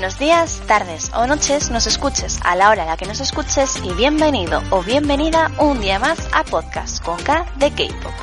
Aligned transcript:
Buenos 0.00 0.18
días, 0.18 0.62
tardes 0.66 1.10
o 1.14 1.26
noches 1.26 1.70
nos 1.70 1.86
escuches 1.86 2.40
a 2.42 2.56
la 2.56 2.70
hora 2.70 2.84
a 2.84 2.86
la 2.86 2.96
que 2.96 3.04
nos 3.04 3.20
escuches 3.20 3.78
y 3.84 3.92
bienvenido 3.92 4.62
o 4.70 4.82
bienvenida 4.82 5.50
un 5.58 5.78
día 5.78 5.98
más 5.98 6.18
a 6.32 6.42
Podcast 6.42 7.04
con 7.04 7.22
K 7.22 7.44
de 7.58 7.70
K-Pop. 7.70 8.14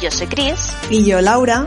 Yo 0.00 0.10
soy 0.10 0.28
Chris. 0.28 0.72
Y 0.88 1.04
yo 1.04 1.20
Laura. 1.20 1.66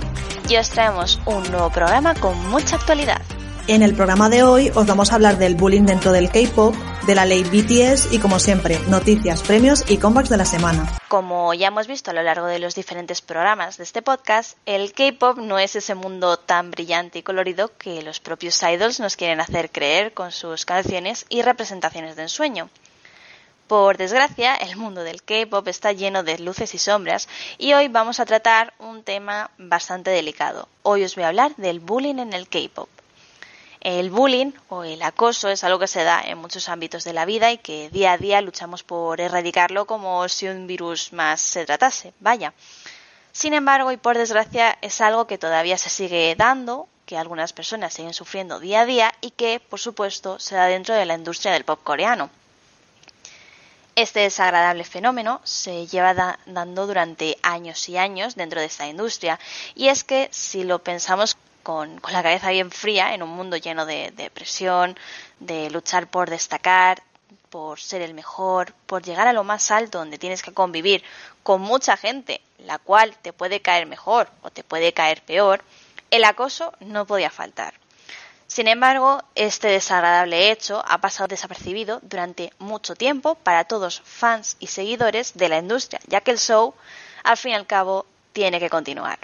Y 0.49 0.57
os 0.57 0.71
traemos 0.71 1.21
un 1.27 1.43
nuevo 1.51 1.69
programa 1.69 2.15
con 2.15 2.49
mucha 2.49 2.77
actualidad. 2.77 3.21
En 3.69 3.83
el 3.83 3.93
programa 3.93 4.29
de 4.29 4.41
hoy 4.41 4.71
os 4.73 4.87
vamos 4.87 5.11
a 5.11 5.15
hablar 5.15 5.37
del 5.37 5.53
bullying 5.53 5.83
dentro 5.83 6.11
del 6.11 6.31
K-pop, 6.31 6.73
de 7.05 7.13
la 7.13 7.25
ley 7.25 7.43
BTS 7.43 8.11
y 8.11 8.17
como 8.17 8.39
siempre, 8.39 8.79
noticias, 8.87 9.43
premios 9.43 9.85
y 9.87 9.97
comebacks 9.97 10.29
de 10.29 10.37
la 10.37 10.45
semana. 10.45 10.97
Como 11.07 11.53
ya 11.53 11.67
hemos 11.67 11.85
visto 11.85 12.09
a 12.09 12.15
lo 12.15 12.23
largo 12.23 12.47
de 12.47 12.57
los 12.57 12.73
diferentes 12.73 13.21
programas 13.21 13.77
de 13.77 13.83
este 13.83 14.01
podcast, 14.01 14.57
el 14.65 14.91
K-pop 14.93 15.37
no 15.37 15.59
es 15.59 15.75
ese 15.75 15.93
mundo 15.93 16.37
tan 16.37 16.71
brillante 16.71 17.19
y 17.19 17.21
colorido 17.21 17.71
que 17.77 18.01
los 18.01 18.19
propios 18.19 18.59
idols 18.63 18.99
nos 18.99 19.15
quieren 19.15 19.39
hacer 19.39 19.69
creer 19.69 20.15
con 20.15 20.31
sus 20.31 20.65
canciones 20.65 21.27
y 21.29 21.43
representaciones 21.43 22.15
de 22.15 22.23
ensueño. 22.23 22.71
Por 23.67 23.97
desgracia, 23.97 24.55
el 24.55 24.77
mundo 24.77 25.03
del 25.03 25.21
K-pop 25.21 25.67
está 25.67 25.91
lleno 25.91 26.23
de 26.23 26.39
luces 26.39 26.73
y 26.73 26.79
sombras 26.79 27.29
y 27.59 27.73
hoy 27.73 27.87
vamos 27.87 28.19
a 28.19 28.25
tratar 28.25 28.73
un 28.79 29.03
tema 29.03 29.51
bastante 29.59 30.09
delicado. 30.09 30.67
Hoy 30.81 31.03
os 31.03 31.13
voy 31.13 31.25
a 31.25 31.27
hablar 31.27 31.55
del 31.57 31.79
bullying 31.79 32.17
en 32.17 32.33
el 32.33 32.49
K-pop. 32.49 32.89
El 33.89 34.11
bullying 34.11 34.51
o 34.69 34.83
el 34.83 35.01
acoso 35.01 35.49
es 35.49 35.63
algo 35.63 35.79
que 35.79 35.87
se 35.87 36.03
da 36.03 36.21
en 36.21 36.37
muchos 36.37 36.69
ámbitos 36.69 37.03
de 37.05 37.11
la 37.11 37.25
vida 37.25 37.51
y 37.51 37.57
que 37.57 37.89
día 37.89 38.11
a 38.11 38.17
día 38.19 38.39
luchamos 38.39 38.83
por 38.83 39.19
erradicarlo 39.19 39.87
como 39.87 40.29
si 40.29 40.47
un 40.47 40.67
virus 40.67 41.11
más 41.11 41.41
se 41.41 41.65
tratase. 41.65 42.13
Vaya. 42.19 42.53
Sin 43.31 43.55
embargo, 43.55 43.91
y 43.91 43.97
por 43.97 44.15
desgracia, 44.15 44.77
es 44.83 45.01
algo 45.01 45.25
que 45.25 45.39
todavía 45.39 45.75
se 45.75 45.89
sigue 45.89 46.35
dando, 46.37 46.87
que 47.07 47.17
algunas 47.17 47.51
personas 47.51 47.91
siguen 47.91 48.13
sufriendo 48.13 48.59
día 48.59 48.81
a 48.81 48.85
día 48.85 49.11
y 49.21 49.31
que, 49.31 49.59
por 49.59 49.79
supuesto, 49.79 50.37
se 50.37 50.53
da 50.53 50.67
dentro 50.67 50.93
de 50.93 51.07
la 51.07 51.15
industria 51.15 51.51
del 51.51 51.65
pop 51.65 51.79
coreano. 51.83 52.29
Este 53.95 54.19
desagradable 54.19 54.83
fenómeno 54.83 55.41
se 55.43 55.87
lleva 55.87 56.37
dando 56.45 56.85
durante 56.85 57.39
años 57.41 57.89
y 57.89 57.97
años 57.97 58.35
dentro 58.35 58.59
de 58.59 58.67
esta 58.67 58.87
industria 58.87 59.39
y 59.73 59.87
es 59.87 60.03
que 60.03 60.29
si 60.31 60.63
lo 60.63 60.77
pensamos 60.77 61.37
con, 61.69 62.01
la 62.11 62.23
cabeza 62.23 62.49
bien 62.49 62.71
fría 62.71 63.13
en 63.13 63.21
un 63.21 63.29
mundo 63.29 63.55
lleno 63.55 63.85
de, 63.85 64.09
de 64.17 64.31
presión, 64.31 64.97
de 65.39 65.69
luchar 65.69 66.07
por 66.07 66.27
destacar, 66.27 67.03
por 67.51 67.79
ser 67.79 68.01
el 68.01 68.15
mejor, 68.15 68.73
por 68.87 69.03
llegar 69.03 69.27
a 69.27 69.33
lo 69.33 69.43
más 69.43 69.69
alto 69.69 69.99
donde 69.99 70.17
tienes 70.17 70.41
que 70.41 70.51
convivir 70.51 71.03
con 71.43 71.61
mucha 71.61 71.95
gente, 71.95 72.41
la 72.57 72.79
cual 72.79 73.15
te 73.21 73.33
puede 73.33 73.61
caer 73.61 73.85
mejor 73.85 74.31
o 74.41 74.49
te 74.49 74.63
puede 74.63 74.93
caer 74.93 75.21
peor, 75.21 75.63
el 76.09 76.23
acoso 76.23 76.73
no 76.79 77.05
podía 77.05 77.29
faltar. 77.29 77.75
Sin 78.47 78.67
embargo, 78.67 79.21
este 79.35 79.67
desagradable 79.67 80.49
hecho 80.49 80.83
ha 80.87 80.97
pasado 80.97 81.27
desapercibido 81.27 81.99
durante 82.01 82.51
mucho 82.57 82.95
tiempo 82.95 83.35
para 83.35 83.65
todos 83.65 84.01
fans 84.03 84.57
y 84.59 84.65
seguidores 84.65 85.33
de 85.35 85.49
la 85.49 85.59
industria, 85.59 85.99
ya 86.07 86.21
que 86.21 86.31
el 86.31 86.39
show, 86.39 86.73
al 87.23 87.37
fin 87.37 87.51
y 87.51 87.55
al 87.55 87.67
cabo, 87.67 88.07
tiene 88.33 88.59
que 88.59 88.71
continuar. 88.71 89.19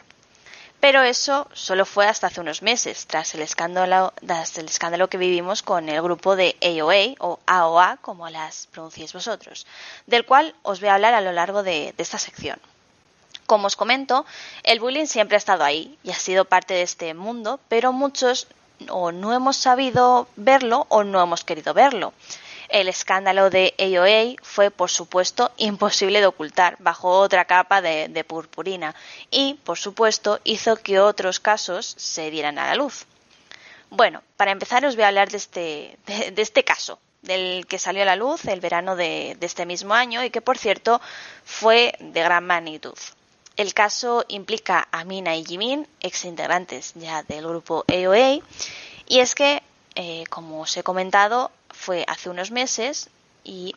Pero 0.79 1.01
eso 1.01 1.47
solo 1.53 1.85
fue 1.85 2.05
hasta 2.05 2.27
hace 2.27 2.41
unos 2.41 2.61
meses, 2.61 3.07
tras 3.07 3.33
el 3.33 3.41
escándalo, 3.41 4.13
tras 4.25 4.57
el 4.57 4.65
escándalo 4.65 5.09
que 5.09 5.17
vivimos 5.17 5.63
con 5.63 5.89
el 5.89 6.01
grupo 6.01 6.35
de 6.35 6.55
AOA 6.61 7.15
o 7.19 7.39
AOA, 7.47 7.97
como 8.01 8.29
las 8.29 8.67
pronunciéis 8.67 9.13
vosotros, 9.13 9.65
del 10.05 10.25
cual 10.25 10.53
os 10.61 10.79
voy 10.79 10.89
a 10.89 10.95
hablar 10.95 11.13
a 11.13 11.21
lo 11.21 11.31
largo 11.31 11.63
de, 11.63 11.93
de 11.97 12.03
esta 12.03 12.19
sección. 12.19 12.59
Como 13.47 13.67
os 13.67 13.75
comento, 13.75 14.25
el 14.63 14.79
bullying 14.79 15.05
siempre 15.05 15.35
ha 15.35 15.37
estado 15.37 15.63
ahí 15.63 15.97
y 16.03 16.11
ha 16.11 16.19
sido 16.19 16.45
parte 16.45 16.73
de 16.73 16.81
este 16.83 17.13
mundo, 17.13 17.59
pero 17.67 17.91
muchos 17.91 18.47
o 18.89 19.11
no 19.11 19.33
hemos 19.33 19.57
sabido 19.57 20.27
verlo 20.35 20.85
o 20.89 21.03
no 21.03 21.21
hemos 21.21 21.43
querido 21.43 21.73
verlo. 21.73 22.13
El 22.75 22.89
escándalo 22.89 23.49
de 23.49 23.73
AOA 23.79 24.35
fue, 24.43 24.69
por 24.69 24.89
supuesto, 24.89 25.49
imposible 25.55 26.19
de 26.19 26.25
ocultar 26.25 26.75
bajo 26.79 27.07
otra 27.07 27.45
capa 27.45 27.81
de, 27.81 28.25
purpurina 28.27 28.93
y, 29.31 29.53
por 29.63 29.77
supuesto, 29.77 30.41
hizo 30.43 30.75
que 30.75 30.99
otros 30.99 31.39
casos 31.39 31.95
se 31.97 32.29
dieran 32.31 32.59
a 32.59 32.67
la 32.67 32.75
luz. 32.75 33.05
Bueno, 33.89 34.23
para 34.35 34.51
empezar 34.51 34.85
os 34.85 34.95
voy 34.95 35.05
a 35.05 35.07
hablar 35.07 35.29
de 35.31 35.37
este, 35.37 35.97
de, 36.05 36.41
este 36.41 36.65
caso, 36.65 36.99
del 37.21 37.65
que 37.65 37.79
salió 37.79 38.01
a 38.01 38.05
la 38.07 38.17
luz 38.17 38.43
el 38.43 38.59
verano 38.59 38.97
de, 38.97 39.37
este 39.39 39.65
mismo 39.65 39.93
año 39.93 40.21
y 40.25 40.29
que, 40.29 40.41
por 40.41 40.57
cierto, 40.57 40.99
fue 41.45 41.95
de 42.01 42.23
gran 42.23 42.45
magnitud. 42.45 42.97
El 43.55 43.73
caso 43.73 44.25
implica 44.27 44.89
a 44.91 45.05
Mina 45.05 45.37
y 45.37 45.45
Jimin, 45.45 45.87
ex 46.01 46.25
integrantes 46.25 46.91
ya 46.95 47.23
del 47.23 47.47
grupo 47.47 47.85
AOA, 47.87 48.41
y 49.07 49.19
es 49.21 49.33
que, 49.33 49.63
eh, 49.95 50.25
como 50.29 50.59
os 50.59 50.75
he 50.75 50.83
comentado, 50.83 51.51
fue 51.77 52.05
hace 52.07 52.29
unos 52.29 52.51
meses 52.51 53.09
y 53.43 53.75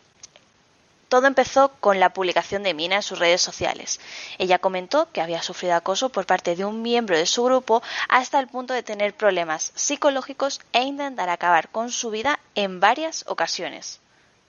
todo 1.08 1.26
empezó 1.26 1.70
con 1.80 2.00
la 2.00 2.12
publicación 2.12 2.62
de 2.62 2.74
Mina 2.74 2.96
en 2.96 3.02
sus 3.02 3.18
redes 3.18 3.40
sociales. 3.40 3.98
Ella 4.36 4.58
comentó 4.58 5.10
que 5.10 5.22
había 5.22 5.42
sufrido 5.42 5.74
acoso 5.74 6.10
por 6.10 6.26
parte 6.26 6.54
de 6.54 6.66
un 6.66 6.82
miembro 6.82 7.16
de 7.16 7.24
su 7.24 7.44
grupo 7.44 7.82
hasta 8.08 8.38
el 8.38 8.48
punto 8.48 8.74
de 8.74 8.82
tener 8.82 9.14
problemas 9.14 9.72
psicológicos 9.74 10.60
e 10.72 10.82
intentar 10.82 11.30
acabar 11.30 11.70
con 11.70 11.90
su 11.90 12.10
vida 12.10 12.38
en 12.54 12.80
varias 12.80 13.24
ocasiones. 13.26 14.00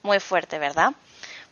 Muy 0.02 0.20
fuerte, 0.20 0.60
¿verdad? 0.60 0.94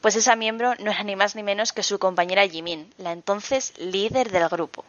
Pues 0.01 0.15
esa 0.15 0.35
miembro 0.35 0.75
no 0.79 0.91
era 0.91 1.03
ni 1.03 1.15
más 1.15 1.35
ni 1.35 1.43
menos 1.43 1.71
que 1.71 1.83
su 1.83 1.99
compañera 1.99 2.47
Jimin, 2.47 2.93
la 2.97 3.11
entonces 3.13 3.73
líder 3.77 4.29
del 4.31 4.47
grupo. 4.49 4.83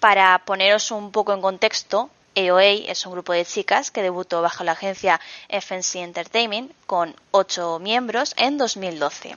Para 0.00 0.38
poneros 0.44 0.90
un 0.90 1.12
poco 1.12 1.32
en 1.32 1.40
contexto, 1.40 2.10
AOA 2.36 2.90
es 2.90 3.04
un 3.06 3.12
grupo 3.12 3.32
de 3.32 3.44
chicas 3.44 3.90
que 3.90 4.02
debutó 4.02 4.42
bajo 4.42 4.64
la 4.64 4.72
agencia 4.72 5.20
FNC 5.48 5.96
Entertainment 5.96 6.72
con 6.86 7.14
ocho 7.30 7.78
miembros 7.78 8.34
en 8.36 8.58
2012. 8.58 9.36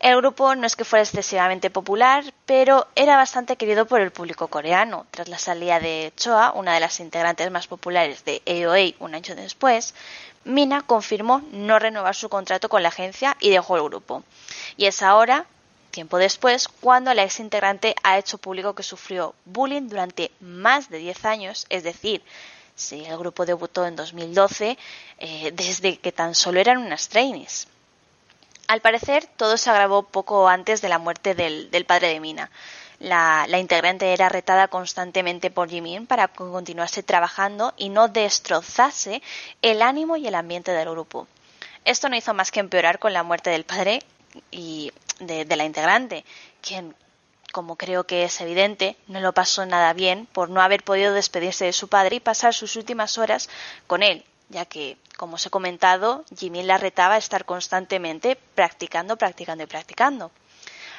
El 0.00 0.16
grupo 0.16 0.54
no 0.54 0.66
es 0.66 0.76
que 0.76 0.86
fuera 0.86 1.02
excesivamente 1.02 1.68
popular, 1.68 2.24
pero 2.46 2.88
era 2.94 3.16
bastante 3.16 3.56
querido 3.56 3.84
por 3.84 4.00
el 4.00 4.10
público 4.10 4.48
coreano. 4.48 5.06
Tras 5.10 5.28
la 5.28 5.36
salida 5.36 5.78
de 5.78 6.12
Choa, 6.16 6.52
una 6.52 6.72
de 6.72 6.80
las 6.80 7.00
integrantes 7.00 7.50
más 7.50 7.66
populares 7.66 8.24
de 8.24 8.40
AOA 8.46 8.94
un 9.04 9.14
año 9.14 9.34
después, 9.34 9.94
Mina 10.44 10.80
confirmó 10.80 11.42
no 11.52 11.78
renovar 11.78 12.14
su 12.14 12.30
contrato 12.30 12.70
con 12.70 12.82
la 12.82 12.88
agencia 12.88 13.36
y 13.40 13.50
dejó 13.50 13.76
el 13.76 13.82
grupo. 13.82 14.22
Y 14.78 14.86
es 14.86 15.02
ahora, 15.02 15.44
tiempo 15.90 16.18
después, 16.18 16.68
cuando 16.68 17.12
la 17.14 17.24
ex 17.24 17.40
integrante 17.40 17.94
ha 18.02 18.18
hecho 18.18 18.38
público 18.38 18.74
que 18.74 18.82
sufrió 18.82 19.34
bullying 19.44 19.88
durante 19.88 20.30
más 20.40 20.88
de 20.88 20.98
10 20.98 21.24
años, 21.24 21.66
es 21.68 21.82
decir, 21.82 22.22
si 22.74 23.04
el 23.04 23.18
grupo 23.18 23.44
debutó 23.44 23.86
en 23.86 23.96
2012, 23.96 24.78
eh, 25.18 25.52
desde 25.54 25.98
que 25.98 26.12
tan 26.12 26.34
solo 26.34 26.60
eran 26.60 26.78
unas 26.78 27.08
trainees. 27.08 27.68
Al 28.68 28.80
parecer, 28.80 29.26
todo 29.36 29.56
se 29.56 29.68
agravó 29.68 30.04
poco 30.04 30.48
antes 30.48 30.80
de 30.80 30.88
la 30.88 30.98
muerte 30.98 31.34
del, 31.34 31.84
padre 31.86 32.08
de 32.08 32.20
Mina. 32.20 32.50
La, 33.00 33.46
la, 33.48 33.58
integrante 33.58 34.12
era 34.12 34.28
retada 34.28 34.68
constantemente 34.68 35.50
por 35.50 35.68
Jimin 35.68 36.06
para 36.06 36.28
que 36.28 36.36
continuase 36.36 37.02
trabajando 37.02 37.72
y 37.76 37.88
no 37.88 38.08
destrozase 38.08 39.22
el 39.62 39.82
ánimo 39.82 40.16
y 40.16 40.26
el 40.26 40.34
ambiente 40.34 40.70
del 40.72 40.90
grupo. 40.90 41.26
Esto 41.84 42.08
no 42.08 42.16
hizo 42.16 42.34
más 42.34 42.50
que 42.50 42.60
empeorar 42.60 42.98
con 42.98 43.12
la 43.12 43.22
muerte 43.22 43.50
del 43.50 43.64
padre 43.64 44.02
y 44.50 44.92
de, 45.20 45.56
la 45.56 45.64
integrante, 45.64 46.24
quien, 46.60 46.94
como 47.52 47.76
creo 47.76 48.04
que 48.04 48.24
es 48.24 48.40
evidente, 48.40 48.96
no 49.06 49.20
lo 49.20 49.32
pasó 49.32 49.64
nada 49.66 49.92
bien 49.92 50.26
por 50.26 50.50
no 50.50 50.60
haber 50.60 50.82
podido 50.82 51.14
despedirse 51.14 51.66
de 51.66 51.72
su 51.72 51.88
padre 51.88 52.16
y 52.16 52.20
pasar 52.20 52.54
sus 52.54 52.76
últimas 52.76 53.18
horas 53.18 53.48
con 53.86 54.02
él, 54.02 54.24
ya 54.48 54.64
que, 54.64 54.96
como 55.16 55.34
os 55.34 55.46
he 55.46 55.50
comentado, 55.50 56.24
Jimmy 56.36 56.62
la 56.62 56.78
retaba 56.78 57.14
a 57.14 57.18
estar 57.18 57.44
constantemente 57.44 58.36
practicando, 58.54 59.16
practicando 59.16 59.64
y 59.64 59.66
practicando. 59.66 60.30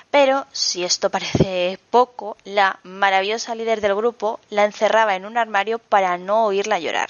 Pero, 0.10 0.46
si 0.52 0.84
esto 0.84 1.10
parece 1.10 1.80
poco, 1.90 2.38
la 2.44 2.80
maravillosa 2.84 3.56
líder 3.56 3.80
del 3.80 3.96
grupo 3.96 4.40
la 4.50 4.66
encerraba 4.66 5.16
en 5.16 5.26
un 5.26 5.38
armario 5.38 5.80
para 5.80 6.18
no 6.18 6.46
oírla 6.46 6.80
llorar. 6.80 7.10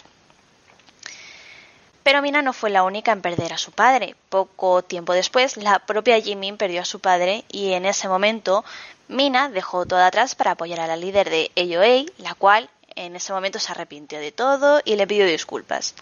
Pero 2.04 2.22
Mina 2.22 2.42
no 2.42 2.54
fue 2.54 2.70
la 2.70 2.84
única 2.84 3.12
en 3.12 3.22
perder 3.22 3.54
a 3.54 3.58
su 3.58 3.72
padre. 3.72 4.16
Poco 4.30 4.82
tiempo 4.84 5.14
después, 5.14 5.58
la 5.58 5.80
propia 5.80 6.20
Jimin 6.20 6.58
perdió 6.58 6.82
a 6.82 6.86
su 6.86 7.00
padre 7.00 7.46
y 7.50 7.74
en 7.74 7.86
ese 7.86 8.08
momento 8.08 8.66
Mina 9.08 9.50
dejó 9.50 9.86
todo 9.86 10.04
atrás 10.04 10.36
para 10.36 10.52
apoyar 10.52 10.80
a 10.80 10.88
la 10.88 10.96
líder 10.96 11.30
de 11.30 11.52
AOA, 11.56 12.12
la 12.18 12.34
cual 12.34 12.70
en 12.96 13.16
ese 13.16 13.34
momento 13.34 13.60
se 13.60 13.72
arrepintió 13.72 14.20
de 14.20 14.32
todo 14.32 14.82
y 14.84 14.96
le 14.96 15.08
pidió 15.08 15.26
disculpas. 15.26 15.94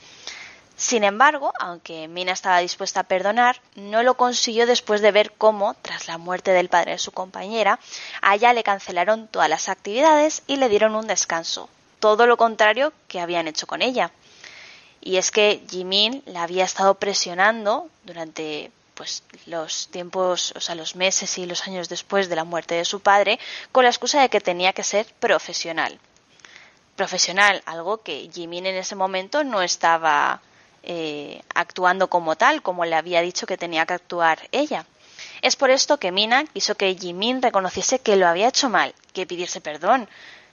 Sin 0.78 1.04
embargo, 1.04 1.52
aunque 1.60 2.08
Mina 2.08 2.32
estaba 2.32 2.60
dispuesta 2.60 3.02
a 3.02 3.04
perdonar, 3.04 3.60
no 3.76 4.02
lo 4.02 4.14
consiguió 4.14 4.66
después 4.66 5.02
de 5.02 5.12
ver 5.12 5.34
cómo, 5.38 5.74
tras 5.82 6.08
la 6.08 6.18
muerte 6.18 6.52
del 6.52 6.70
padre 6.70 6.94
de 6.94 7.00
su 7.00 7.12
compañera, 7.12 7.80
a 8.22 8.36
ella 8.36 8.54
le 8.54 8.64
cancelaron 8.64 9.28
todas 9.28 9.50
las 9.50 9.68
actividades 9.68 10.42
y 10.48 10.56
le 10.56 10.70
dieron 10.70 10.96
un 10.96 11.06
descanso, 11.06 11.70
todo 12.00 12.28
lo 12.28 12.38
contrario 12.38 12.94
que 13.10 13.20
habían 13.20 13.50
hecho 13.50 13.68
con 13.68 13.82
ella. 13.82 14.12
Y 15.02 15.18
es 15.18 15.32
que 15.32 15.64
Jimin 15.70 16.24
la 16.26 16.44
había 16.44 16.66
estado 16.66 16.96
presionando 16.96 17.90
durante 18.04 18.72
pues 18.96 19.24
los 19.46 19.88
tiempos, 19.88 20.52
o 20.58 20.60
sea, 20.60 20.76
los 20.76 20.98
meses 20.98 21.38
y 21.38 21.46
los 21.46 21.66
años 21.68 21.88
después 21.88 22.28
de 22.28 22.36
la 22.36 22.44
muerte 22.44 22.76
de 22.76 22.84
su 22.84 23.00
padre, 23.00 23.40
con 23.72 23.86
la 23.86 23.90
excusa 23.90 24.22
de 24.22 24.28
que 24.28 24.42
tenía 24.42 24.74
que 24.74 24.84
ser 24.84 25.06
profesional. 25.20 25.98
profesional, 26.98 27.64
algo 27.66 28.00
que 28.04 28.30
Jimin 28.34 28.66
en 28.66 28.76
ese 28.76 28.96
momento 28.96 29.46
no 29.46 29.62
estaba 29.62 30.42
eh, 30.84 31.42
actuando 31.56 32.10
como 32.10 32.36
tal, 32.36 32.62
como 32.62 32.84
le 32.84 32.96
había 32.98 33.22
dicho 33.22 33.48
que 33.48 33.58
tenía 33.58 33.86
que 33.86 33.94
actuar 33.94 34.50
ella. 34.52 34.86
Es 35.42 35.56
por 35.56 35.70
esto 35.70 35.98
que 35.98 36.12
Mina 36.12 36.44
quiso 36.46 36.76
que 36.76 36.94
Jimin 36.96 37.42
reconociese 37.42 38.00
que 38.00 38.18
lo 38.18 38.28
había 38.28 38.50
hecho 38.50 38.70
mal, 38.70 38.94
que 39.14 39.26
pidiese 39.26 39.62
perdón, 39.62 40.10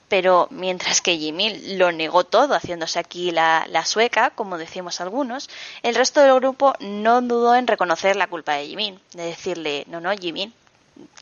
pero 0.09 0.47
mientras 0.51 1.01
que 1.01 1.17
Jimin 1.17 1.77
lo 1.77 1.91
negó 1.91 2.23
todo, 2.23 2.55
haciéndose 2.55 2.99
aquí 2.99 3.31
la, 3.31 3.67
sueca, 3.85 4.29
como 4.31 4.57
decimos 4.57 5.01
algunos, 5.01 5.49
el 5.83 5.95
resto 5.95 6.21
del 6.21 6.35
grupo 6.35 6.73
no 6.79 7.21
dudó 7.21 7.55
en 7.55 7.67
reconocer 7.67 8.15
la 8.15 8.27
culpa 8.27 8.53
de 8.53 8.67
Jimin, 8.67 8.99
de 9.13 9.23
decirle, 9.23 9.83
no, 9.87 9.99
no, 9.99 10.11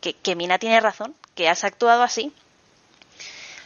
que, 0.01 0.13
que 0.13 0.35
Mina 0.35 0.59
tiene 0.59 0.79
razón, 0.79 1.15
que 1.33 1.49
has 1.49 1.63
actuado 1.63 2.03
así. 2.03 2.31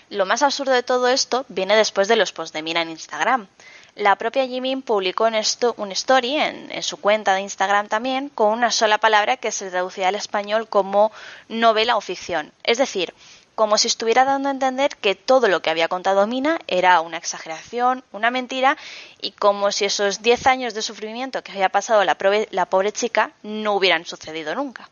Lo 0.10 0.26
más 0.26 0.42
absurdo 0.42 0.72
de 0.72 0.84
todo 0.84 1.08
esto 1.08 1.46
viene 1.50 1.76
después 1.76 2.08
de 2.08 2.16
los 2.16 2.32
posts 2.32 2.54
de 2.54 2.64
Mina 2.64 2.82
en 2.82 2.90
Instagram. 2.90 3.48
La 3.96 4.16
propia 4.16 4.48
Jimin 4.48 4.82
publicó 4.82 5.28
en 5.28 5.36
esto, 5.36 5.74
un 5.78 5.92
story 5.92 6.38
en, 6.38 6.72
en, 6.72 6.84
su 6.84 6.98
cuenta 6.98 7.34
de 7.34 7.42
Instagram 7.42 7.90
también 7.90 8.30
con 8.30 8.52
una 8.52 8.72
sola 8.72 8.98
palabra 8.98 9.38
que 9.38 9.52
se 9.52 9.70
traducía 9.70 10.08
al 10.08 10.16
español 10.16 10.70
como 10.70 11.12
novela 11.50 11.98
o 11.98 12.02
ficción. 12.02 12.54
Es 12.64 12.78
decir, 12.78 13.14
como 13.60 13.78
si 13.78 13.88
estuviera 13.88 14.24
dando 14.24 14.48
a 14.48 14.54
entender 14.54 14.96
que 14.96 15.16
todo 15.16 15.50
lo 15.50 15.62
que 15.62 15.70
había 15.70 15.90
contado 15.90 16.26
Mina 16.28 16.62
era 16.68 17.02
una 17.02 17.18
exageración, 17.18 18.06
una 18.14 18.32
mentira, 18.32 18.78
y 19.20 19.32
como 19.32 19.74
si 19.74 19.84
esos 19.84 20.22
10 20.22 20.48
años 20.48 20.74
de 20.74 20.82
sufrimiento 20.82 21.44
que 21.44 21.52
había 21.52 21.68
pasado 21.68 22.06
la, 22.06 22.16
la 22.52 22.66
pobre 22.68 22.94
chica 22.94 23.34
no 23.44 23.74
hubieran 23.74 24.06
sucedido 24.06 24.56
nunca. 24.56 24.90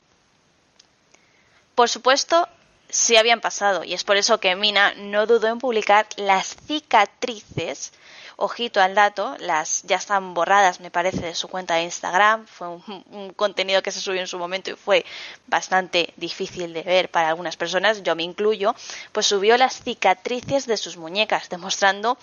Por 1.76 1.88
supuesto, 1.88 2.46
sí 2.90 3.16
habían 3.16 3.40
pasado, 3.40 3.86
y 3.86 3.94
es 3.94 4.04
por 4.04 4.18
eso 4.18 4.42
que 4.42 4.54
Mina 4.58 4.94
no 4.98 5.28
dudó 5.28 5.48
en 5.48 5.60
publicar 5.60 6.06
las 6.18 6.58
cicatrices 6.68 7.94
ojito 8.38 8.80
al 8.80 8.96
dato, 8.96 9.36
las 9.40 9.84
ya 9.84 9.98
están 9.98 10.34
borradas, 10.34 10.80
me 10.80 10.92
parece, 10.92 11.26
de 11.26 11.36
su 11.36 11.48
cuenta 11.48 11.76
de 11.76 11.84
Instagram. 11.84 12.46
Fue 12.46 12.68
un, 12.70 13.34
contenido 13.36 13.82
que 13.82 13.92
se 13.92 14.00
subió 14.00 14.22
en 14.22 14.28
su 14.28 14.38
momento 14.38 14.70
y 14.72 14.76
fue 14.76 15.06
bastante 15.48 16.14
difícil 16.16 16.72
de 16.74 16.84
ver 16.84 17.10
para 17.10 17.30
algunas 17.30 17.58
personas, 17.58 18.04
yo 18.04 18.16
me 18.16 18.24
incluyo, 18.24 18.76
pues 19.12 19.26
subió 19.26 19.58
las 19.58 19.82
cicatrices 19.82 20.68
de 20.68 20.78
sus 20.78 20.98
muñecas, 20.98 21.50
demostrando 21.50 22.18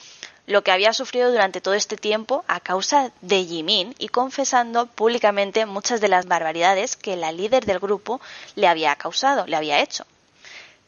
lo 0.47 0.63
que 0.63 0.71
había 0.71 0.93
sufrido 0.93 1.31
durante 1.31 1.61
todo 1.61 1.75
este 1.75 1.97
tiempo 1.97 2.45
a 2.47 2.61
causa 2.61 3.11
de 3.21 3.45
Jimin 3.45 3.95
y 3.99 4.09
confesando 4.09 4.87
públicamente 4.87 5.67
muchas 5.67 6.01
de 6.01 6.09
las 6.09 6.27
barbaridades 6.27 6.97
que 6.97 7.17
la 7.17 7.33
líder 7.33 7.65
del 7.65 7.81
grupo 7.81 8.21
le 8.55 8.69
había 8.69 8.95
causado, 8.97 9.47
le 9.47 9.57
había 9.57 9.81
hecho. 9.81 10.07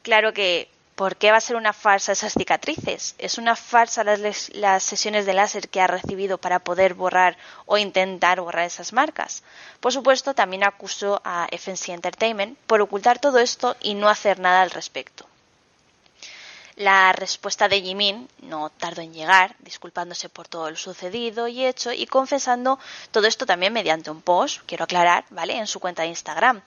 Claro 0.02 0.32
que 0.32 0.68
¿Por 0.96 1.16
qué 1.16 1.30
va 1.30 1.36
a 1.36 1.42
ser 1.42 1.56
una 1.56 1.74
farsa 1.74 2.12
esas 2.12 2.32
cicatrices? 2.32 3.16
¿Es 3.18 3.36
una 3.36 3.54
farsa 3.54 4.02
las, 4.02 4.48
las, 4.54 4.82
sesiones 4.82 5.26
de 5.26 5.34
láser 5.34 5.68
que 5.68 5.82
ha 5.82 5.86
recibido 5.86 6.38
para 6.38 6.60
poder 6.60 6.94
borrar 6.94 7.36
o 7.66 7.76
intentar 7.76 8.40
borrar 8.40 8.64
esas 8.64 8.94
marcas? 8.94 9.42
Por 9.80 9.92
supuesto, 9.92 10.32
también 10.32 10.64
acusó 10.64 11.20
a 11.22 11.48
FNC 11.52 11.90
Entertainment 11.90 12.58
por 12.66 12.80
ocultar 12.80 13.18
todo 13.18 13.38
esto 13.40 13.76
y 13.82 13.92
no 13.92 14.08
hacer 14.08 14.40
nada 14.40 14.62
al 14.62 14.70
respecto. 14.70 15.26
La 16.76 17.10
respuesta 17.12 17.68
de 17.68 17.80
Jimin 17.80 18.28
no 18.42 18.68
tardó 18.68 19.00
en 19.00 19.14
llegar, 19.14 19.56
disculpándose 19.60 20.28
por 20.28 20.46
todo 20.46 20.70
lo 20.70 20.76
sucedido 20.76 21.48
y 21.48 21.64
hecho 21.64 21.90
y 21.90 22.06
confesando 22.06 22.78
todo 23.10 23.26
esto 23.26 23.46
también 23.46 23.72
mediante 23.72 24.10
un 24.10 24.20
post, 24.20 24.60
quiero 24.66 24.84
aclarar, 24.84 25.24
¿vale? 25.30 25.56
En 25.56 25.66
su 25.66 25.80
cuenta 25.80 26.02
de 26.02 26.08
Instagram. 26.08 26.60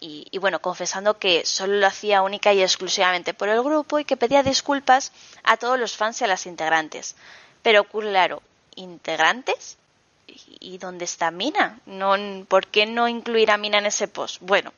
Y, 0.00 0.26
y, 0.32 0.38
bueno, 0.38 0.60
confesando 0.60 1.16
que 1.16 1.46
solo 1.46 1.74
lo 1.74 1.86
hacía 1.86 2.22
única 2.22 2.52
y 2.52 2.60
exclusivamente 2.60 3.34
por 3.34 3.48
el 3.48 3.62
grupo 3.62 4.00
y 4.00 4.04
que 4.04 4.16
pedía 4.16 4.42
disculpas 4.42 5.12
a 5.44 5.56
todos 5.56 5.78
los 5.78 5.96
fans 5.96 6.20
y 6.20 6.24
a 6.24 6.26
las 6.26 6.46
integrantes. 6.46 7.14
Pero 7.62 7.84
claro, 7.84 8.42
¿integrantes? 8.74 9.78
¿Y 10.58 10.78
dónde 10.78 11.04
está 11.04 11.30
Mina? 11.30 11.78
No, 11.86 12.16
¿Por 12.48 12.66
qué 12.66 12.86
no 12.86 13.06
incluir 13.06 13.52
a 13.52 13.58
Mina 13.58 13.78
en 13.78 13.86
ese 13.86 14.08
post? 14.08 14.38
Bueno, 14.40 14.72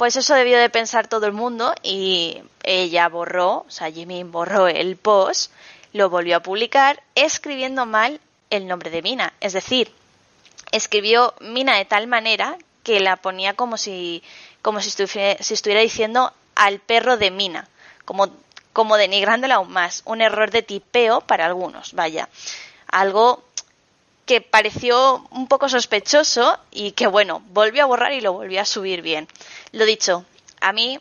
pues 0.00 0.16
eso 0.16 0.32
debió 0.32 0.58
de 0.58 0.70
pensar 0.70 1.08
todo 1.08 1.26
el 1.26 1.34
mundo 1.34 1.74
y 1.82 2.40
ella 2.62 3.06
borró, 3.10 3.66
o 3.68 3.70
sea, 3.70 3.92
Jimmy 3.92 4.22
borró 4.22 4.66
el 4.66 4.96
post, 4.96 5.52
lo 5.92 6.08
volvió 6.08 6.38
a 6.38 6.42
publicar 6.42 7.02
escribiendo 7.14 7.84
mal 7.84 8.18
el 8.48 8.66
nombre 8.66 8.88
de 8.88 9.02
Mina. 9.02 9.34
Es 9.40 9.52
decir, 9.52 9.92
escribió 10.72 11.34
Mina 11.40 11.76
de 11.76 11.84
tal 11.84 12.06
manera 12.06 12.56
que 12.82 12.98
la 13.00 13.16
ponía 13.16 13.52
como 13.52 13.76
si, 13.76 14.22
como 14.62 14.80
si, 14.80 14.88
estuviera, 14.88 15.42
si 15.42 15.52
estuviera 15.52 15.82
diciendo 15.82 16.32
al 16.54 16.78
perro 16.78 17.18
de 17.18 17.30
Mina, 17.30 17.68
como, 18.06 18.30
como 18.72 18.96
denigrándola 18.96 19.56
aún 19.56 19.70
más. 19.70 20.00
Un 20.06 20.22
error 20.22 20.50
de 20.50 20.62
tipeo 20.62 21.20
para 21.20 21.44
algunos, 21.44 21.92
vaya. 21.92 22.30
Algo 22.86 23.44
que 24.30 24.40
pareció 24.40 25.26
un 25.32 25.48
poco 25.48 25.68
sospechoso 25.68 26.56
y 26.70 26.92
que 26.92 27.08
bueno, 27.08 27.42
volvió 27.48 27.82
a 27.82 27.86
borrar 27.86 28.12
y 28.12 28.20
lo 28.20 28.32
volvió 28.32 28.60
a 28.60 28.64
subir 28.64 29.02
bien. 29.02 29.26
Lo 29.72 29.84
dicho, 29.84 30.24
a 30.60 30.72
mí 30.72 31.00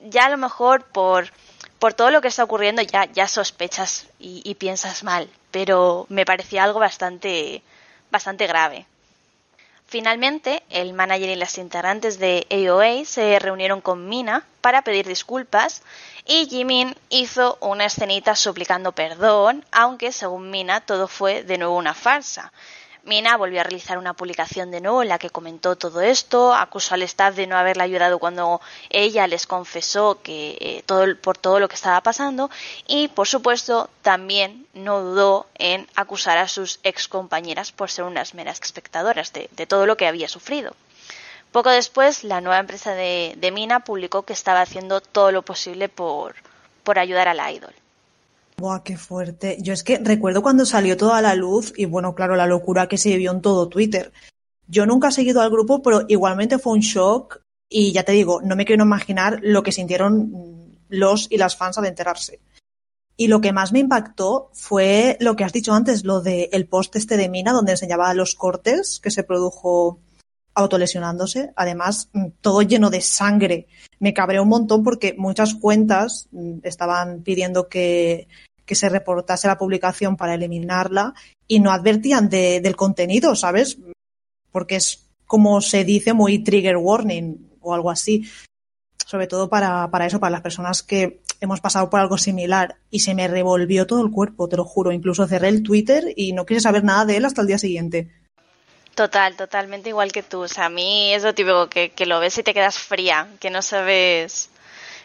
ya 0.00 0.24
a 0.24 0.30
lo 0.30 0.38
mejor 0.38 0.82
por, 0.82 1.30
por 1.78 1.92
todo 1.92 2.10
lo 2.10 2.22
que 2.22 2.28
está 2.28 2.42
ocurriendo 2.42 2.80
ya, 2.80 3.04
ya 3.04 3.28
sospechas 3.28 4.06
y, 4.18 4.40
y 4.46 4.54
piensas 4.54 5.04
mal, 5.04 5.28
pero 5.50 6.06
me 6.08 6.24
parecía 6.24 6.64
algo 6.64 6.80
bastante, 6.80 7.62
bastante 8.10 8.46
grave. 8.46 8.86
Finalmente, 9.92 10.62
el 10.70 10.94
manager 10.94 11.28
y 11.28 11.36
las 11.36 11.58
integrantes 11.58 12.18
de 12.18 12.46
AOA 12.50 13.04
se 13.04 13.38
reunieron 13.38 13.82
con 13.82 14.08
Mina 14.08 14.46
para 14.62 14.80
pedir 14.80 15.06
disculpas 15.06 15.82
y 16.24 16.48
Jimin 16.48 16.96
hizo 17.10 17.58
una 17.60 17.84
escenita 17.84 18.34
suplicando 18.34 18.92
perdón, 18.92 19.66
aunque 19.70 20.10
según 20.12 20.48
Mina 20.48 20.80
todo 20.80 21.08
fue 21.08 21.42
de 21.42 21.58
nuevo 21.58 21.76
una 21.76 21.92
farsa. 21.92 22.54
Mina 23.04 23.36
volvió 23.36 23.60
a 23.60 23.64
realizar 23.64 23.98
una 23.98 24.14
publicación 24.14 24.70
de 24.70 24.80
nuevo 24.80 25.02
en 25.02 25.08
la 25.08 25.18
que 25.18 25.30
comentó 25.30 25.74
todo 25.74 26.00
esto, 26.00 26.54
acusó 26.54 26.94
al 26.94 27.02
staff 27.02 27.34
de 27.34 27.48
no 27.48 27.56
haberle 27.56 27.82
ayudado 27.82 28.20
cuando 28.20 28.60
ella 28.90 29.26
les 29.26 29.46
confesó 29.46 30.22
que 30.22 30.56
eh, 30.60 31.16
por 31.20 31.36
todo 31.36 31.58
lo 31.58 31.68
que 31.68 31.74
estaba 31.74 32.00
pasando 32.02 32.48
y, 32.86 33.08
por 33.08 33.26
supuesto, 33.26 33.90
también 34.02 34.68
no 34.72 35.00
dudó 35.00 35.46
en 35.56 35.88
acusar 35.96 36.38
a 36.38 36.46
sus 36.46 36.78
ex 36.84 37.08
compañeras 37.08 37.72
por 37.72 37.90
ser 37.90 38.04
unas 38.04 38.34
meras 38.34 38.60
espectadoras 38.62 39.32
de, 39.32 39.48
todo 39.66 39.86
lo 39.86 39.96
que 39.96 40.06
había 40.06 40.28
sufrido. 40.28 40.76
Poco 41.50 41.70
después, 41.70 42.22
la 42.22 42.40
nueva 42.40 42.60
empresa 42.60 42.94
de, 42.94 43.34
de 43.36 43.50
Mina 43.50 43.80
publicó 43.80 44.22
que 44.22 44.32
estaba 44.32 44.60
haciendo 44.60 45.00
todo 45.00 45.32
lo 45.32 45.42
posible 45.42 45.88
por, 45.88 46.36
por 46.84 47.00
ayudar 47.00 47.26
a 47.26 47.34
la 47.34 47.50
idol. 47.50 47.74
Buah, 48.62 48.84
qué 48.84 48.96
fuerte. 48.96 49.56
Yo 49.60 49.72
es 49.72 49.82
que 49.82 49.98
recuerdo 49.98 50.40
cuando 50.40 50.64
salió 50.64 50.96
toda 50.96 51.20
la 51.20 51.34
luz 51.34 51.72
y 51.76 51.84
bueno, 51.84 52.14
claro, 52.14 52.36
la 52.36 52.46
locura 52.46 52.86
que 52.86 52.96
se 52.96 53.08
vivió 53.08 53.32
en 53.32 53.42
todo 53.42 53.68
Twitter. 53.68 54.12
Yo 54.68 54.86
nunca 54.86 55.08
he 55.08 55.10
seguido 55.10 55.40
al 55.40 55.50
grupo, 55.50 55.82
pero 55.82 56.02
igualmente 56.06 56.60
fue 56.60 56.74
un 56.74 56.78
shock 56.78 57.40
y 57.68 57.90
ya 57.90 58.04
te 58.04 58.12
digo, 58.12 58.40
no 58.40 58.54
me 58.54 58.64
quiero 58.64 58.84
imaginar 58.84 59.40
lo 59.42 59.64
que 59.64 59.72
sintieron 59.72 60.78
los 60.88 61.26
y 61.28 61.38
las 61.38 61.56
fans 61.56 61.76
al 61.76 61.86
enterarse. 61.86 62.38
Y 63.16 63.26
lo 63.26 63.40
que 63.40 63.52
más 63.52 63.72
me 63.72 63.80
impactó 63.80 64.50
fue 64.52 65.16
lo 65.18 65.34
que 65.34 65.42
has 65.42 65.52
dicho 65.52 65.74
antes, 65.74 66.04
lo 66.04 66.20
del 66.20 66.48
el 66.52 66.68
post 66.68 66.94
este 66.94 67.16
de 67.16 67.28
Mina, 67.28 67.50
donde 67.50 67.72
enseñaba 67.72 68.14
los 68.14 68.36
cortes 68.36 69.00
que 69.02 69.10
se 69.10 69.24
produjo 69.24 69.98
autolesionándose. 70.54 71.52
Además, 71.56 72.10
todo 72.40 72.62
lleno 72.62 72.90
de 72.90 73.00
sangre. 73.00 73.66
Me 73.98 74.14
cabreó 74.14 74.44
un 74.44 74.50
montón 74.50 74.84
porque 74.84 75.16
muchas 75.18 75.54
cuentas 75.54 76.28
mm, 76.30 76.58
estaban 76.62 77.24
pidiendo 77.24 77.68
que 77.68 78.28
que 78.64 78.74
se 78.74 78.88
reportase 78.88 79.48
la 79.48 79.58
publicación 79.58 80.16
para 80.16 80.34
eliminarla 80.34 81.14
y 81.46 81.60
no 81.60 81.70
advertían 81.70 82.28
de, 82.28 82.60
del 82.60 82.76
contenido, 82.76 83.34
¿sabes? 83.34 83.78
Porque 84.50 84.76
es 84.76 85.06
como 85.26 85.60
se 85.60 85.84
dice 85.84 86.12
muy 86.12 86.44
trigger 86.44 86.76
warning 86.76 87.56
o 87.60 87.74
algo 87.74 87.90
así. 87.90 88.28
Sobre 89.06 89.26
todo 89.26 89.48
para, 89.48 89.90
para 89.90 90.06
eso, 90.06 90.20
para 90.20 90.30
las 90.30 90.40
personas 90.40 90.82
que 90.82 91.20
hemos 91.40 91.60
pasado 91.60 91.90
por 91.90 92.00
algo 92.00 92.16
similar 92.16 92.76
y 92.90 93.00
se 93.00 93.14
me 93.14 93.28
revolvió 93.28 93.86
todo 93.86 94.02
el 94.02 94.10
cuerpo, 94.10 94.48
te 94.48 94.56
lo 94.56 94.64
juro. 94.64 94.92
Incluso 94.92 95.26
cerré 95.26 95.48
el 95.48 95.62
Twitter 95.62 96.12
y 96.16 96.32
no 96.32 96.46
quise 96.46 96.60
saber 96.60 96.84
nada 96.84 97.04
de 97.04 97.16
él 97.16 97.24
hasta 97.24 97.40
el 97.40 97.48
día 97.48 97.58
siguiente. 97.58 98.10
Total, 98.94 99.36
totalmente 99.36 99.88
igual 99.88 100.12
que 100.12 100.22
tú. 100.22 100.40
O 100.42 100.48
sea, 100.48 100.66
a 100.66 100.70
mí 100.70 101.12
es 101.12 101.22
lo 101.22 101.34
típico 101.34 101.68
que, 101.68 101.90
que 101.90 102.06
lo 102.06 102.20
ves 102.20 102.38
y 102.38 102.42
te 102.42 102.54
quedas 102.54 102.78
fría, 102.78 103.28
que 103.40 103.50
no 103.50 103.62
sabes 103.62 104.50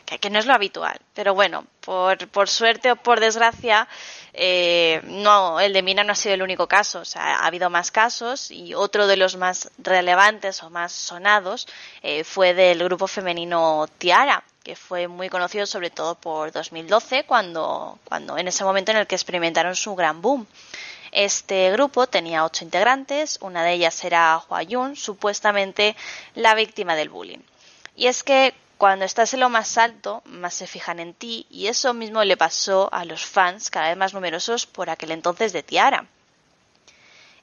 que, 0.08 0.30
no 0.30 0.40
es 0.40 0.46
lo 0.46 0.54
habitual. 0.54 1.00
Pero 1.14 1.34
bueno, 1.34 1.66
por, 1.82 2.28
por 2.30 2.48
suerte 2.48 2.92
o 2.92 2.96
por 2.96 3.20
desgracia, 3.20 3.88
eh, 4.34 5.02
no, 5.04 5.60
el 5.60 5.74
de 5.74 5.82
Mina 5.82 6.04
no 6.04 6.14
ha 6.14 6.16
sido 6.16 6.36
el 6.36 6.42
único 6.42 6.68
caso. 6.68 7.00
O 7.02 7.06
sea, 7.06 7.40
ha 7.40 7.46
habido 7.46 7.70
más 7.70 7.92
casos 7.92 8.50
y 8.52 8.74
otro 8.74 9.08
de 9.08 9.18
los 9.18 9.36
más 9.36 9.70
relevantes 9.78 10.64
o 10.64 10.70
más 10.70 10.94
sonados 10.94 11.68
eh, 12.02 12.24
fue 12.24 12.54
del 12.54 12.84
grupo 12.84 13.08
femenino 13.08 13.86
Tiara 13.98 14.44
que 14.64 14.76
fue 14.76 15.08
muy 15.08 15.30
conocido 15.30 15.66
sobre 15.66 15.90
todo 15.92 16.16
por 16.16 16.52
2012, 16.52 17.24
cuando, 17.24 18.00
cuando 18.04 18.38
en 18.38 18.50
ese 18.50 18.66
momento 18.66 18.92
en 18.92 18.98
el 18.98 19.08
que 19.08 19.16
experimentaron 19.16 19.78
su 19.78 19.96
gran 19.96 20.22
boom. 20.22 20.46
Este 21.14 21.72
grupo 21.72 22.08
tenía 22.08 22.44
ocho 22.44 22.66
integrantes, 22.66 23.38
una 23.40 23.64
de 23.64 23.72
ellas 23.72 24.04
era 24.04 24.42
Hua 24.50 24.64
Yun, 24.64 24.98
supuestamente 24.98 25.96
la 26.36 26.54
víctima 26.54 26.98
del 26.98 27.08
bullying. 27.08 27.40
Y 27.96 28.08
es 28.08 28.24
que 28.24 28.54
Cuando 28.78 29.06
estás 29.06 29.34
en 29.34 29.40
lo 29.40 29.50
más 29.50 29.78
alto, 29.78 30.22
más 30.26 30.54
se 30.54 30.68
fijan 30.68 31.00
en 31.00 31.14
ti 31.14 31.48
y 31.50 31.68
eso 31.68 31.94
mismo 31.94 32.24
le 32.24 32.38
pasó 32.38 32.90
a 32.94 33.06
los 33.06 33.26
fans 33.26 33.70
cada 33.72 33.90
vez 33.90 33.98
más 33.98 34.14
numerosos 34.14 34.68
por 34.68 34.90
aquel 34.90 35.12
entonces 35.12 35.52
de 35.52 35.64
Tiara. 35.64 36.06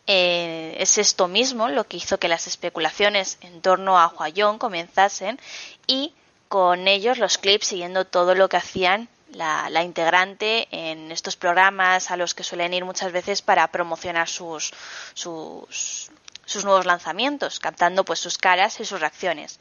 Eh, 0.07 0.76
es 0.79 0.99
esto 0.99 1.29
mismo 1.29 1.69
lo 1.69 1.85
que 1.85 1.97
hizo 1.97 2.19
que 2.19 2.29
las 2.29 2.47
especulaciones 2.47 3.38
en 3.41 3.62
torno 3.62 3.99
a 3.99 4.09
Huayón 4.09 4.59
comenzasen 4.59 5.41
y 5.87 6.12
con 6.49 6.87
ellos 6.87 7.19
los 7.19 7.38
clips 7.38 7.69
siguiendo 7.69 8.05
todo 8.05 8.35
lo 8.35 8.49
que 8.49 8.59
hacían 8.59 9.09
la, 9.33 9.83
integrante 9.83 10.69
en 10.71 11.11
estos 11.11 11.37
programas 11.37 12.11
a 12.11 12.17
los 12.17 12.35
que 12.35 12.45
suelen 12.45 12.75
ir 12.75 12.85
muchas 12.85 13.11
veces 13.11 13.43
para 13.43 13.67
promocionar 13.69 14.29
sus, 14.29 14.73
sus, 15.14 16.11
sus 16.45 16.64
nuevos 16.64 16.87
lanzamientos, 16.87 17.59
captando 17.59 18.05
pues 18.05 18.21
sus 18.21 18.38
caras 18.38 18.79
y 18.79 18.85
sus 18.85 19.00
reacciones. 19.00 19.59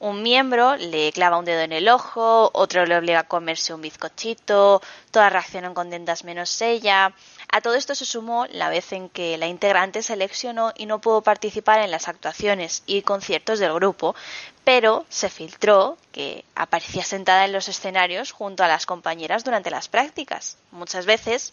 Un 0.00 0.22
miembro 0.22 0.76
le 0.76 1.12
clava 1.12 1.38
un 1.38 1.44
dedo 1.44 1.60
en 1.60 1.72
el 1.72 1.88
ojo, 1.88 2.50
otro 2.52 2.84
le 2.84 2.96
obliga 2.96 3.20
a 3.20 3.28
comerse 3.28 3.72
un 3.72 3.80
bizcochito, 3.80 4.82
todas 5.10 5.32
reaccionan 5.32 5.74
contentas 5.74 6.24
menos 6.24 6.60
ella. 6.60 7.14
A 7.50 7.60
todo 7.60 7.74
esto 7.74 7.94
se 7.94 8.04
sumó 8.04 8.46
la 8.46 8.68
vez 8.68 8.92
en 8.92 9.08
que 9.08 9.38
la 9.38 9.46
integrante 9.46 10.02
se 10.02 10.16
lesionó 10.16 10.72
y 10.76 10.86
no 10.86 11.00
pudo 11.00 11.22
participar 11.22 11.80
en 11.80 11.90
las 11.90 12.08
actuaciones 12.08 12.82
y 12.86 13.02
conciertos 13.02 13.60
del 13.60 13.74
grupo, 13.74 14.16
pero 14.64 15.06
se 15.08 15.30
filtró 15.30 15.96
que 16.10 16.44
aparecía 16.54 17.04
sentada 17.04 17.44
en 17.44 17.52
los 17.52 17.68
escenarios 17.68 18.32
junto 18.32 18.64
a 18.64 18.68
las 18.68 18.86
compañeras 18.86 19.44
durante 19.44 19.70
las 19.70 19.88
prácticas. 19.88 20.56
Muchas 20.72 21.06
veces 21.06 21.52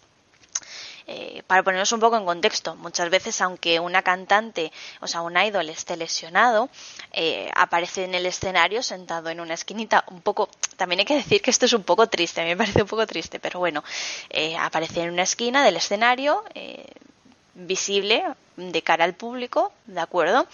eh, 1.07 1.43
para 1.47 1.63
ponernos 1.63 1.91
un 1.91 1.99
poco 1.99 2.17
en 2.17 2.25
contexto, 2.25 2.75
muchas 2.75 3.09
veces 3.09 3.39
aunque 3.41 3.79
una 3.79 4.01
cantante, 4.01 4.71
o 4.99 5.07
sea, 5.07 5.21
un 5.21 5.37
idol 5.37 5.69
esté 5.69 5.97
lesionado, 5.97 6.69
eh, 7.11 7.49
aparece 7.55 8.05
en 8.05 8.15
el 8.15 8.25
escenario 8.25 8.83
sentado 8.83 9.29
en 9.29 9.39
una 9.39 9.53
esquinita, 9.53 10.03
un 10.07 10.21
poco, 10.21 10.49
también 10.77 10.99
hay 10.99 11.05
que 11.05 11.15
decir 11.15 11.41
que 11.41 11.51
esto 11.51 11.65
es 11.65 11.73
un 11.73 11.83
poco 11.83 12.07
triste, 12.07 12.41
a 12.41 12.43
mí 12.43 12.51
me 12.51 12.57
parece 12.57 12.81
un 12.81 12.87
poco 12.87 13.05
triste, 13.07 13.39
pero 13.39 13.59
bueno, 13.59 13.83
eh, 14.29 14.55
aparece 14.57 15.01
en 15.01 15.11
una 15.11 15.23
esquina 15.23 15.63
del 15.63 15.77
escenario, 15.77 16.43
visible 17.53 18.23
de 18.55 18.81
cara 18.81 19.03
al 19.03 19.13
público, 19.13 19.71
¿de 19.85 19.99
acuerdo? 19.99 20.47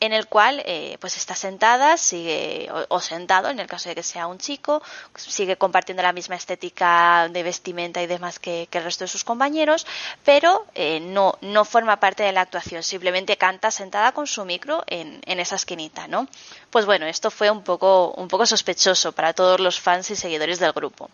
En 0.00 0.12
el 0.12 0.26
cual 0.26 0.62
eh, 0.66 0.98
pues 1.00 1.16
está 1.16 1.34
sentada 1.34 1.96
sigue 1.96 2.68
o, 2.88 3.00
sentado 3.00 3.48
en 3.48 3.60
el 3.60 3.66
caso 3.66 3.88
de 3.88 3.94
que 3.94 4.02
sea 4.02 4.26
un 4.26 4.38
chico 4.38 4.82
sigue 5.14 5.56
compartiendo 5.56 6.02
la 6.02 6.12
misma 6.12 6.36
estética 6.36 7.28
de 7.30 7.42
vestimenta 7.42 8.02
y 8.02 8.06
demás 8.06 8.38
que, 8.38 8.68
el 8.70 8.84
resto 8.84 9.04
de 9.04 9.08
sus 9.08 9.24
compañeros 9.24 9.86
pero 10.24 10.66
eh, 10.74 11.00
no 11.00 11.38
no 11.40 11.64
forma 11.64 11.98
parte 11.98 12.22
de 12.22 12.32
la 12.32 12.42
actuación 12.42 12.82
simplemente 12.82 13.38
canta 13.38 13.70
sentada 13.70 14.12
con 14.12 14.26
su 14.26 14.44
micro 14.44 14.84
en, 14.86 15.20
en 15.24 15.40
esa 15.40 15.56
esquinita 15.56 16.06
no 16.08 16.28
pues 16.70 16.84
bueno 16.84 17.06
esto 17.06 17.30
fue 17.30 17.50
un 17.50 17.62
poco 17.62 18.12
un 18.16 18.28
poco 18.28 18.44
sospechoso 18.44 19.12
para 19.12 19.32
todos 19.32 19.60
los 19.60 19.80
fans 19.80 20.10
y 20.10 20.16
seguidores 20.16 20.58
del 20.58 20.72
grupo. 20.72 21.10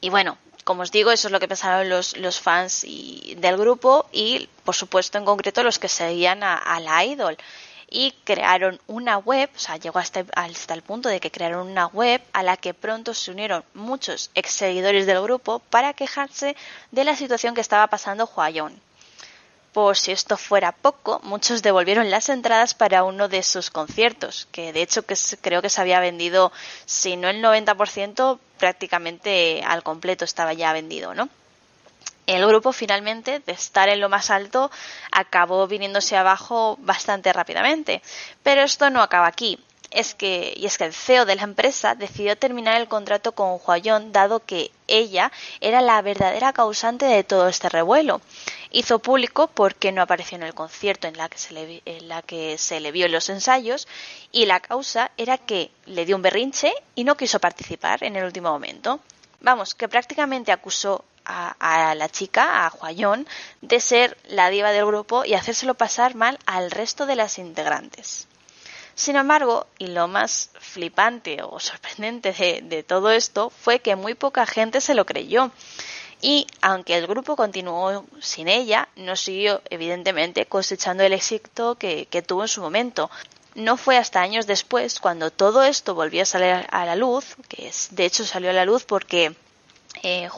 Y 0.00 0.10
bueno 0.10 0.38
como 0.68 0.82
os 0.82 0.92
digo, 0.92 1.10
eso 1.10 1.28
es 1.28 1.32
lo 1.32 1.40
que 1.40 1.48
pensaron 1.48 1.88
los, 1.88 2.14
los 2.18 2.40
fans 2.40 2.84
del 2.84 3.56
grupo 3.56 4.04
y, 4.12 4.50
por 4.66 4.74
supuesto, 4.74 5.16
en 5.16 5.24
concreto 5.24 5.62
los 5.62 5.78
que 5.78 5.88
seguían 5.88 6.42
a, 6.42 6.78
la 6.80 7.06
idol 7.06 7.38
y 7.88 8.12
crearon 8.24 8.78
una 8.86 9.16
web, 9.16 9.48
o 9.56 9.58
sea, 9.58 9.78
llegó 9.78 9.98
hasta, 9.98 10.26
hasta, 10.34 10.74
el 10.74 10.82
punto 10.82 11.08
de 11.08 11.20
que 11.20 11.30
crearon 11.30 11.68
una 11.68 11.86
web 11.86 12.20
a 12.34 12.42
la 12.42 12.58
que 12.58 12.74
pronto 12.74 13.14
se 13.14 13.30
unieron 13.30 13.64
muchos 13.72 14.30
ex 14.34 14.50
seguidores 14.50 15.06
del 15.06 15.22
grupo 15.22 15.60
para 15.70 15.94
quejarse 15.94 16.54
de 16.90 17.04
la 17.04 17.16
situación 17.16 17.54
que 17.54 17.62
estaba 17.62 17.86
pasando 17.86 18.30
Huayón. 18.36 18.78
Por 19.72 19.96
si 19.96 20.12
esto 20.12 20.36
fuera 20.36 20.72
poco, 20.72 21.20
muchos 21.24 21.62
devolvieron 21.62 22.10
las 22.10 22.28
entradas 22.28 22.74
para 22.74 23.04
uno 23.04 23.28
de 23.28 23.42
sus 23.42 23.70
conciertos, 23.70 24.48
que 24.52 24.74
de 24.74 24.82
hecho 24.82 25.06
que 25.06 25.14
creo 25.40 25.62
que 25.62 25.70
se 25.70 25.80
había 25.80 26.00
vendido, 26.00 26.52
si 26.84 27.16
no 27.16 27.30
el 27.30 27.42
90%, 27.42 28.38
prácticamente 28.58 29.62
al 29.64 29.82
completo 29.82 30.24
estaba 30.24 30.52
ya 30.52 30.72
vendido, 30.72 31.14
¿no? 31.14 31.28
El 32.26 32.46
grupo 32.46 32.72
finalmente, 32.72 33.40
de 33.40 33.52
estar 33.52 33.88
en 33.88 34.00
lo 34.00 34.10
más 34.10 34.30
alto, 34.30 34.70
acabó 35.10 35.66
viniéndose 35.66 36.14
abajo 36.14 36.76
bastante 36.80 37.32
rápidamente. 37.32 38.02
Pero 38.42 38.60
esto 38.62 38.90
no 38.90 39.00
acaba 39.00 39.26
aquí 39.26 39.58
es 39.90 40.14
que, 40.14 40.52
y 40.56 40.66
es 40.66 40.76
que 40.78 40.84
el 40.84 40.92
CEO 40.92 41.24
de 41.24 41.36
la 41.36 41.42
empresa 41.42 41.94
decidió 41.94 42.36
terminar 42.36 42.78
el 42.80 42.88
contrato 42.88 43.32
con 43.32 43.58
Huayón 43.64 44.12
dado 44.12 44.40
que 44.40 44.70
ella 44.86 45.32
era 45.60 45.80
la 45.80 46.00
verdadera 46.02 46.52
causante 46.52 47.06
de 47.06 47.24
todo 47.24 47.48
este 47.48 47.68
revuelo. 47.68 48.20
Hizo 48.70 48.98
público 48.98 49.48
por 49.48 49.74
qué 49.74 49.92
no 49.92 50.02
apareció 50.02 50.36
en 50.36 50.42
el 50.42 50.54
concierto 50.54 51.08
en 51.08 51.16
la, 51.16 51.28
que 51.28 51.38
se 51.38 51.54
le, 51.54 51.82
en 51.84 52.08
la 52.08 52.22
que 52.22 52.58
se 52.58 52.80
le 52.80 52.92
vio 52.92 53.06
en 53.06 53.12
los 53.12 53.28
ensayos 53.28 53.88
y 54.30 54.46
la 54.46 54.60
causa 54.60 55.10
era 55.16 55.38
que 55.38 55.70
le 55.86 56.04
dio 56.04 56.16
un 56.16 56.22
berrinche 56.22 56.72
y 56.94 57.04
no 57.04 57.16
quiso 57.16 57.40
participar 57.40 58.04
en 58.04 58.16
el 58.16 58.24
último 58.24 58.50
momento. 58.50 59.00
Vamos, 59.40 59.74
que 59.74 59.88
prácticamente 59.88 60.52
acusó 60.52 61.04
a, 61.24 61.90
a, 61.90 61.94
la 61.94 62.08
chica, 62.08 62.66
a 62.66 62.72
Huayón, 62.72 63.26
de 63.62 63.80
ser 63.80 64.16
la 64.28 64.50
diva 64.50 64.72
del 64.72 64.86
grupo 64.86 65.24
y 65.24 65.34
hacérselo 65.34 65.74
pasar 65.74 66.14
mal 66.14 66.38
al 66.46 66.70
resto 66.70 67.06
de 67.06 67.16
las 67.16 67.38
integrantes. 67.38 68.28
Sin 68.98 69.14
embargo, 69.14 69.68
y 69.78 69.86
lo 69.86 70.08
más 70.08 70.50
flipante 70.58 71.38
o 71.44 71.60
sorprendente 71.60 72.32
de, 72.32 72.82
todo 72.82 73.12
esto 73.12 73.48
fue 73.48 73.78
que 73.78 73.94
muy 73.94 74.14
poca 74.14 74.44
gente 74.44 74.80
se 74.80 74.94
lo 74.94 75.06
creyó. 75.06 75.52
Y 76.20 76.46
aunque 76.60 76.96
el 76.96 77.06
grupo 77.06 77.36
continuó 77.36 78.04
sin 78.20 78.48
ella, 78.48 78.88
no 78.96 79.14
siguió 79.14 79.62
evidentemente 79.70 80.46
cosechando 80.46 81.04
el 81.04 81.12
éxito 81.12 81.76
que, 81.76 82.06
tuvo 82.26 82.42
en 82.42 82.48
su 82.48 82.60
momento. 82.60 83.10
No 83.54 83.76
fue 83.76 83.96
hasta 83.96 84.20
años 84.20 84.46
después 84.46 85.00
cuando 85.00 85.30
todo 85.30 85.62
esto 85.62 85.94
volvió 85.94 86.22
a 86.22 86.26
salir 86.26 86.66
a 86.70 86.84
la 86.84 86.96
luz, 86.96 87.36
que 87.48 87.70
de 87.90 88.04
hecho 88.04 88.24
salió 88.24 88.50
a 88.50 88.52
la 88.52 88.64
luz 88.64 88.84
porque 88.84 89.34
eh, 90.02 90.28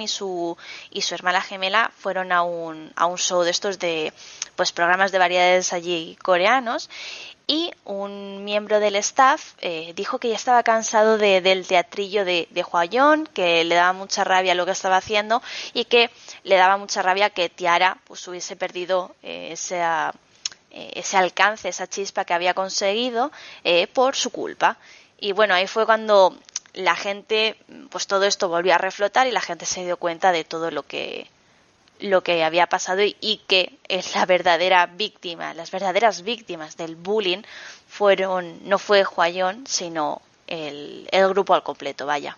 y 0.00 0.08
su, 0.08 0.56
y 0.90 1.02
su 1.02 1.14
hermana 1.14 1.40
gemela 1.40 1.90
fueron 1.96 2.32
a 2.32 2.42
un, 2.42 2.92
a 2.96 3.06
un 3.06 3.18
show 3.18 3.42
de 3.42 3.50
estos 3.50 3.78
de 3.78 4.12
pues 4.56 4.72
programas 4.72 5.12
de 5.12 5.18
variedades 5.18 5.72
allí 5.72 6.16
coreanos 6.22 6.88
y 7.46 7.72
un 7.84 8.44
miembro 8.44 8.80
del 8.80 8.96
staff 8.96 9.54
eh, 9.60 9.92
dijo 9.96 10.18
que 10.18 10.28
ya 10.28 10.36
estaba 10.36 10.62
cansado 10.62 11.18
del 11.18 11.66
teatrillo 11.66 12.24
de, 12.24 12.48
de 12.50 12.64
que 13.32 13.64
le 13.64 13.74
daba 13.74 13.92
mucha 13.92 14.24
rabia 14.24 14.54
lo 14.54 14.64
que 14.64 14.72
estaba 14.72 14.96
haciendo 14.96 15.42
y 15.74 15.84
que 15.84 16.10
le 16.44 16.56
daba 16.56 16.76
mucha 16.76 17.02
rabia 17.02 17.30
que 17.30 17.48
Tiara 17.48 17.98
pues 18.04 18.26
hubiese 18.28 18.56
perdido 18.56 19.14
eh, 19.22 19.50
ese, 19.52 19.80
eh, 19.82 20.12
ese 20.94 21.16
alcance, 21.16 21.68
esa 21.68 21.86
chispa 21.86 22.24
que 22.24 22.34
había 22.34 22.54
conseguido 22.54 23.32
por 23.92 24.16
su 24.16 24.30
culpa. 24.30 24.78
Y 25.18 25.32
bueno, 25.32 25.54
ahí 25.54 25.66
fue 25.66 25.86
cuando 25.86 26.36
la 26.74 26.96
gente, 26.96 27.56
pues 27.90 28.06
todo 28.06 28.24
esto 28.24 28.48
volvió 28.48 28.74
a 28.74 28.78
reflotar 28.78 29.26
y 29.26 29.32
la 29.32 29.40
gente 29.40 29.66
se 29.66 29.84
dio 29.84 29.96
cuenta 29.96 30.32
de 30.32 30.44
todo 30.44 30.70
lo 30.70 30.84
que 30.84 31.28
lo 32.02 32.22
que 32.22 32.44
había 32.44 32.66
pasado 32.66 33.02
y, 33.02 33.40
que 33.46 33.78
es 33.88 34.14
la 34.14 34.26
verdadera 34.26 34.86
víctima, 34.86 35.54
las 35.54 35.70
verdaderas 35.70 36.22
víctimas 36.22 36.76
del 36.76 36.96
bullying 36.96 37.42
fueron, 37.88 38.68
no 38.68 38.78
fue 38.78 39.04
Juayón, 39.04 39.64
sino 39.66 40.20
el, 40.46 41.08
grupo 41.30 41.54
al 41.54 41.62
completo, 41.62 42.06
vaya. 42.06 42.36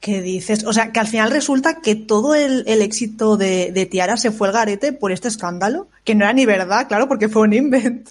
¿Qué 0.00 0.20
dices? 0.20 0.64
O 0.64 0.72
sea, 0.72 0.92
que 0.92 1.00
al 1.00 1.06
final 1.06 1.30
resulta 1.30 1.80
que 1.80 1.94
todo 1.94 2.34
el, 2.34 2.66
éxito 2.66 3.36
de, 3.36 3.88
Tiara 3.90 4.16
se 4.16 4.32
fue 4.32 4.48
al 4.48 4.54
garete 4.54 4.92
por 4.92 5.12
este 5.12 5.28
escándalo, 5.28 5.88
que 6.04 6.14
no 6.14 6.24
era 6.24 6.32
ni 6.32 6.44
verdad, 6.44 6.88
claro, 6.88 7.08
porque 7.08 7.28
fue 7.28 7.42
un 7.42 7.54
invent. 7.54 8.10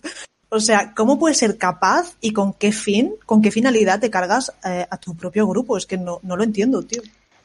O 0.50 0.60
sea, 0.60 0.94
¿cómo 0.96 1.18
puedes 1.18 1.38
ser 1.38 1.58
capaz 1.58 2.16
y 2.22 2.32
con 2.32 2.54
qué 2.54 2.72
fin, 2.72 3.16
con 3.26 3.42
qué 3.42 3.50
finalidad 3.52 4.00
te 4.00 4.12
cargas 4.12 4.52
eh, 4.64 4.86
a 4.90 4.98
tu 4.98 5.16
propio 5.16 5.48
grupo? 5.48 5.78
Es 5.78 5.88
que 5.88 5.98
no, 5.98 6.20
no 6.24 6.36
lo 6.36 6.44
entiendo, 6.44 6.84
tío 6.84 7.02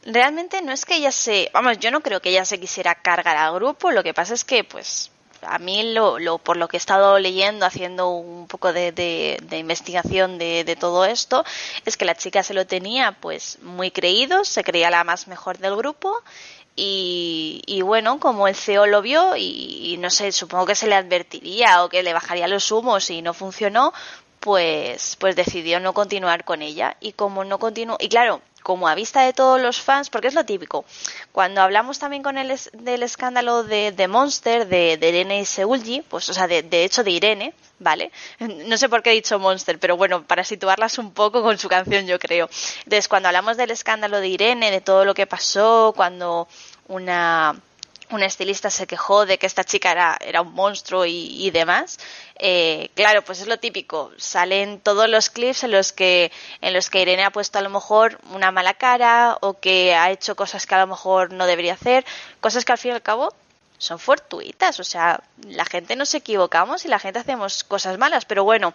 realmente 0.09 0.63
no 0.63 0.73
es 0.73 0.85
que 0.85 0.97
ella 0.97 1.13
se, 1.13 1.51
vamos, 1.53 1.79
yo 1.79 1.91
no 1.91 2.01
creo 2.01 2.21
que 2.21 2.31
ella 2.31 2.45
se 2.45 2.59
quisiera 2.59 2.95
cargar 2.95 3.37
al 3.37 3.55
grupo, 3.55 3.91
lo 3.91 4.03
que 4.03 4.15
pasa 4.15 4.35
es 4.35 4.45
que, 4.45 4.65
pues, 4.65 5.11
a 5.43 5.59
mí 5.59 5.93
lo, 5.93 6.19
lo 6.19 6.39
por 6.39 6.57
lo 6.57 6.67
que 6.67 6.77
he 6.77 6.79
estado 6.79 7.19
leyendo, 7.19 7.67
haciendo 7.67 8.09
un 8.09 8.49
poco 8.49 8.73
de, 8.73 8.91
de, 8.93 9.59
investigación 9.59 10.39
de, 10.39 10.65
de, 10.65 10.77
todo 10.77 11.05
esto, 11.05 11.45
es 11.85 11.97
que 11.97 12.05
la 12.05 12.17
chica 12.17 12.43
se 12.43 12.55
lo 12.55 12.67
tenía, 12.67 13.13
pues, 13.21 13.59
muy 13.63 13.91
creído, 13.91 14.45
se 14.45 14.65
creía 14.65 14.91
la 14.91 15.05
más 15.05 15.29
mejor 15.29 15.59
del 15.59 15.77
grupo. 15.77 16.23
Y, 16.81 17.63
y 17.67 17.83
bueno, 17.83 18.21
como 18.21 18.47
el 18.47 18.55
CEO 18.55 18.87
lo 18.87 19.03
vio 19.03 19.37
y, 19.37 19.93
y 19.93 19.97
no 19.99 20.11
sé, 20.11 20.31
supongo 20.31 20.65
que 20.65 20.77
se 20.77 20.87
le 20.87 20.95
advertiría 20.95 21.83
o 21.85 21.89
que 21.89 22.05
le 22.05 22.13
bajaría 22.13 22.47
los 22.47 22.71
humos 22.71 23.11
y 23.11 23.21
no 23.21 23.35
funcionó, 23.35 23.93
pues, 24.41 25.17
pues 25.17 25.35
decidió 25.37 25.81
no 25.81 25.93
continuar 25.93 26.45
con 26.45 26.63
ella. 26.63 26.97
Y 27.01 27.13
como 27.13 27.45
no 27.45 27.59
continuó, 27.59 27.97
y 28.01 28.09
claro, 28.09 28.41
como 28.63 28.89
a 28.89 28.95
vista 28.95 29.23
de 29.23 29.33
todos 29.33 29.61
los 29.61 29.81
fans, 29.81 30.11
porque 30.11 30.29
es 30.29 30.35
lo 30.35 30.45
típico. 30.45 30.85
Cuando 31.33 31.63
hablamos 31.63 31.99
también 31.99 32.23
con 32.23 32.39
el 32.39 32.59
del 32.73 33.03
escándalo 33.03 33.65
de, 33.65 33.93
de 33.93 34.09
Monster, 34.09 34.69
de, 34.69 34.97
de, 34.97 35.09
Irene 35.09 35.45
Seulgi, 35.45 36.03
pues, 36.03 36.29
o 36.29 36.35
sea, 36.35 36.47
de, 36.47 36.63
de, 36.63 36.85
hecho 36.85 37.05
de 37.05 37.11
Irene, 37.11 37.55
¿vale? 37.79 38.11
No 38.39 38.77
sé 38.77 38.89
por 38.89 39.03
qué 39.03 39.11
he 39.11 39.15
dicho 39.15 39.39
Monster, 39.39 39.79
pero 39.79 39.97
bueno, 39.97 40.23
para 40.25 40.45
situarlas 40.45 40.99
un 40.99 41.13
poco 41.13 41.43
con 41.43 41.59
su 41.59 41.69
canción, 41.69 42.07
yo 42.07 42.19
creo. 42.19 42.49
Entonces, 42.85 43.09
cuando 43.09 43.29
hablamos 43.29 43.57
del 43.57 43.71
escándalo 43.71 44.21
de 44.21 44.29
Irene, 44.29 44.71
de 44.71 44.81
todo 44.81 45.05
lo 45.05 45.15
que 45.15 45.27
pasó, 45.27 45.93
cuando 45.97 46.49
una 46.89 47.61
un 48.11 48.23
estilista 48.23 48.71
se 48.71 48.87
quejó 48.87 49.27
de 49.27 49.39
que 49.39 49.47
esta 49.47 49.65
chica 49.65 49.93
era, 49.93 50.19
era 50.21 50.41
un 50.43 50.53
monstruo 50.53 51.05
y, 51.07 51.51
demás. 51.51 51.99
Eh, 52.37 52.91
claro, 52.95 53.23
pues 53.23 53.41
es 53.41 53.47
lo 53.47 53.59
típico. 53.59 54.11
Salen 54.17 54.81
todos 54.81 55.09
los 55.09 55.31
clips 55.31 55.65
en 55.65 55.73
los 55.73 55.93
que 55.93 56.31
en 56.61 56.73
los 56.73 56.91
que 56.91 57.03
Irene 57.03 57.25
ha 57.25 57.31
puesto 57.31 57.59
a 57.59 57.63
lo 57.63 57.71
mejor 57.71 58.19
una 58.33 58.51
mala 58.51 58.75
cara 58.75 59.39
o 59.41 59.55
que 59.61 59.95
ha 59.95 60.11
hecho 60.11 60.37
cosas 60.37 60.67
que 60.67 60.75
a 60.75 60.81
lo 60.81 60.87
mejor 60.87 61.33
no 61.33 61.47
debería 61.47 61.75
hacer, 61.75 62.05
cosas 62.41 62.65
que 62.65 62.73
al 62.73 62.79
fin 62.79 62.93
y 62.93 62.95
al 62.95 63.03
cabo 63.03 63.35
son 63.79 63.99
fortuitas. 63.99 64.81
O 64.81 64.85
sea, 64.85 65.23
la 65.47 65.65
gente 65.65 65.97
nos 65.97 66.15
equivocamos 66.15 66.85
y 66.85 66.89
la 66.89 66.99
gente 66.99 67.19
hacemos 67.19 67.65
cosas 67.65 67.99
malas, 67.99 68.25
pero 68.25 68.45
bueno, 68.45 68.75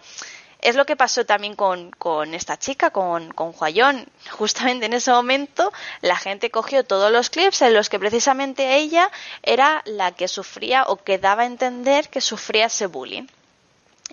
es 0.64 0.76
lo 0.76 0.86
que 0.86 0.96
pasó 0.96 1.26
también 1.26 1.54
con, 1.54 1.92
esta 2.34 2.58
chica, 2.58 2.90
con, 2.90 3.32
con 3.32 3.52
Juayón. 3.52 4.06
Justamente 4.30 4.86
en 4.86 4.94
ese 4.94 5.12
momento 5.12 5.72
la 6.00 6.16
gente 6.16 6.50
cogió 6.50 6.84
todos 6.84 7.12
los 7.12 7.28
clips 7.28 7.60
en 7.62 7.74
los 7.74 7.90
que 7.90 7.98
precisamente 7.98 8.76
ella 8.76 9.10
era 9.42 9.82
la 9.84 10.12
que 10.12 10.26
sufría 10.26 10.84
o 10.84 10.96
que 10.96 11.18
daba 11.18 11.42
a 11.42 11.46
entender 11.46 12.08
que 12.08 12.22
sufría 12.22 12.66
ese 12.66 12.86
bullying. 12.86 13.26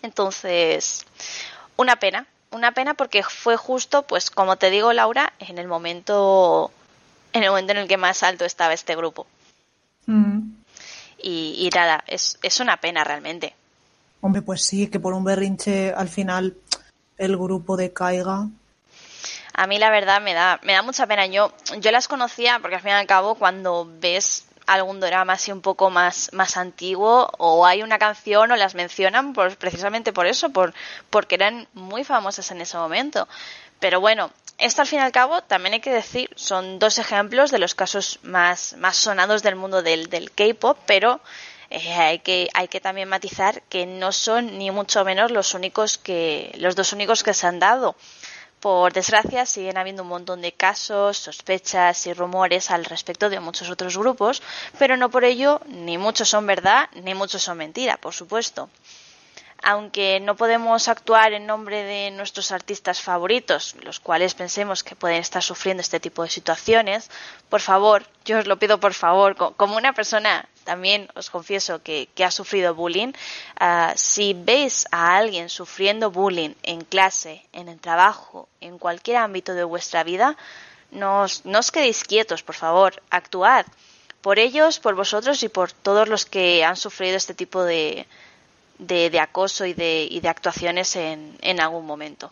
Entonces, 0.02 1.06
una 1.78 1.96
pena, 1.96 2.28
una 2.52 2.74
pena 2.74 2.96
porque 2.96 3.24
fue 3.24 3.56
justo, 3.56 4.04
pues 4.04 4.30
como 4.30 4.58
te 4.58 4.70
digo 4.70 4.92
Laura, 4.92 5.32
en 5.40 5.58
el 5.58 5.68
momento 5.68 6.70
en 7.32 7.44
el 7.44 7.50
momento 7.50 7.72
en 7.72 7.78
el 7.78 7.88
que 7.88 7.96
más 7.96 8.24
alto 8.24 8.44
estaba 8.44 8.74
este 8.74 8.98
grupo. 8.98 9.26
Mm. 10.06 10.52
Y, 11.18 11.56
y, 11.66 11.70
nada, 11.74 12.04
es, 12.08 12.38
es 12.42 12.60
una 12.60 12.76
pena 12.78 13.06
realmente. 13.06 13.56
Hombre, 14.22 14.42
pues 14.42 14.64
sí, 14.64 14.88
que 14.88 15.00
por 15.00 15.14
un 15.14 15.24
berrinche 15.24 15.94
al 15.94 16.08
final 16.08 16.56
el 17.18 17.38
grupo 17.38 17.76
decaiga. 17.76 18.48
A 19.54 19.68
mí 19.68 19.80
la 19.80 19.90
verdad 19.90 20.22
me 20.22 20.34
da, 20.34 20.60
me 20.64 20.74
da 20.74 20.82
mucha 20.82 21.08
pena. 21.08 21.26
Yo, 21.26 21.52
yo 21.80 21.92
las 21.92 22.08
conocía 22.08 22.60
porque 22.60 22.76
al 22.76 22.82
fin 22.82 22.92
y 22.92 22.94
al 22.94 23.08
cabo 23.08 23.36
cuando 23.36 23.90
ves 24.00 24.46
algún 24.68 25.00
drama 25.00 25.34
así 25.34 25.52
un 25.52 25.62
poco 25.62 25.90
más, 25.90 26.30
más 26.34 26.56
antiguo 26.56 27.30
o 27.38 27.66
hay 27.66 27.84
una 27.84 28.00
canción 28.00 28.52
o 28.52 28.56
las 28.56 28.76
mencionan 28.76 29.34
pues, 29.34 29.56
precisamente 29.56 30.14
por 30.14 30.28
eso, 30.28 30.52
por, 30.52 30.74
porque 31.10 31.36
eran 31.36 31.68
muy 31.74 32.04
famosas 32.04 32.50
en 32.52 32.62
ese 32.62 32.78
momento. 32.78 33.28
Pero 33.80 34.00
bueno, 34.00 34.32
esto 34.58 34.82
al 34.82 34.88
fin 34.88 35.00
y 35.00 35.02
al 35.02 35.12
cabo 35.12 35.42
también 35.42 35.74
hay 35.74 35.80
que 35.82 35.92
decir, 35.92 36.30
son 36.36 36.80
dos 36.80 37.00
ejemplos 37.00 37.52
de 37.52 37.60
los 37.60 37.76
casos 37.76 38.20
más, 38.24 38.76
más 38.78 38.96
sonados 38.96 39.44
del 39.44 39.56
mundo 39.56 39.82
del, 39.82 40.10
del 40.10 40.32
K-pop, 40.32 40.78
pero 40.86 41.20
eh, 41.72 41.94
hay, 41.94 42.20
que, 42.20 42.50
hay 42.54 42.68
que 42.68 42.82
también 42.82 43.08
matizar 43.08 43.62
que 43.64 43.86
no 43.86 44.12
son 44.12 44.58
ni 44.60 44.72
mucho 44.72 45.06
menos 45.06 45.32
los 45.32 45.54
únicos 45.54 45.98
que, 45.98 46.52
los 46.58 46.76
dos 46.76 46.92
únicos 46.92 47.24
que 47.24 47.34
se 47.34 47.48
han 47.48 47.60
dado. 47.60 47.96
Por 48.60 48.94
desgracia, 48.94 49.46
siguen 49.46 49.78
habiendo 49.78 50.04
un 50.04 50.10
montón 50.10 50.42
de 50.42 50.52
casos, 50.52 51.18
sospechas 51.18 52.06
y 52.08 52.14
rumores 52.14 52.70
al 52.70 52.86
respecto 52.86 53.30
de 53.30 53.40
muchos 53.40 53.70
otros 53.70 53.98
grupos, 53.98 54.44
pero 54.78 54.98
no 54.98 55.10
por 55.10 55.24
ello 55.24 55.62
ni 55.66 55.98
muchos 55.98 56.30
son 56.30 56.46
verdad 56.46 56.90
ni 56.94 57.16
muchos 57.16 57.42
son 57.42 57.58
mentira, 57.58 57.98
por 57.98 58.14
supuesto 58.14 58.70
aunque 59.64 60.20
no 60.20 60.36
podemos 60.36 60.88
actuar 60.88 61.34
en 61.34 61.46
nombre 61.46 61.84
de 61.84 62.12
nuestros 62.12 62.52
artistas 62.52 63.02
favoritos, 63.02 63.76
los 63.84 64.00
cuales 64.00 64.34
pensemos 64.34 64.84
que 64.84 64.96
pueden 64.96 65.20
estar 65.20 65.44
sufriendo 65.44 65.82
este 65.82 66.00
tipo 66.00 66.24
de 66.24 66.30
situaciones, 66.30 67.12
por 67.50 67.62
favor, 67.62 68.04
yo 68.26 68.40
os 68.40 68.48
lo 68.48 68.58
pido 68.58 68.80
por 68.80 68.94
favor, 68.94 69.36
como 69.56 69.78
una 69.78 69.94
persona 69.94 70.48
también 70.64 71.10
os 71.16 71.30
confieso 71.30 71.82
que, 71.82 72.08
ha 72.24 72.32
sufrido 72.32 72.76
bullying, 72.76 73.14
ah, 73.60 73.94
si 73.96 74.34
veis 74.34 74.88
a 74.92 75.18
alguien 75.18 75.50
sufriendo 75.50 76.12
bullying 76.12 76.54
en 76.64 76.82
clase, 76.82 77.46
en 77.54 77.68
el 77.68 77.80
trabajo, 77.80 78.48
en 78.62 78.78
cualquier 78.78 79.18
ámbito 79.18 79.54
de 79.54 79.64
vuestra 79.64 80.04
vida, 80.04 80.38
no 80.92 81.24
os 81.24 81.72
quedéis 81.72 82.04
quietos, 82.04 82.44
por 82.44 82.56
favor, 82.56 83.02
actuad 83.10 83.66
por 84.22 84.40
ellos, 84.40 84.80
por 84.80 84.96
vosotros 84.96 85.44
y 85.44 85.50
por 85.50 85.72
todos 85.72 86.08
los 86.08 86.26
que 86.26 86.64
han 86.64 86.78
sufrido 86.78 87.18
este 87.18 87.34
tipo 87.34 87.64
de, 87.64 88.06
de, 88.78 89.20
acoso 89.20 89.66
y 89.66 89.74
de, 89.74 90.08
y 90.10 90.20
de 90.20 90.30
actuaciones 90.30 90.96
en, 90.96 91.38
en 91.42 91.60
algún 91.60 91.86
momento. 91.86 92.32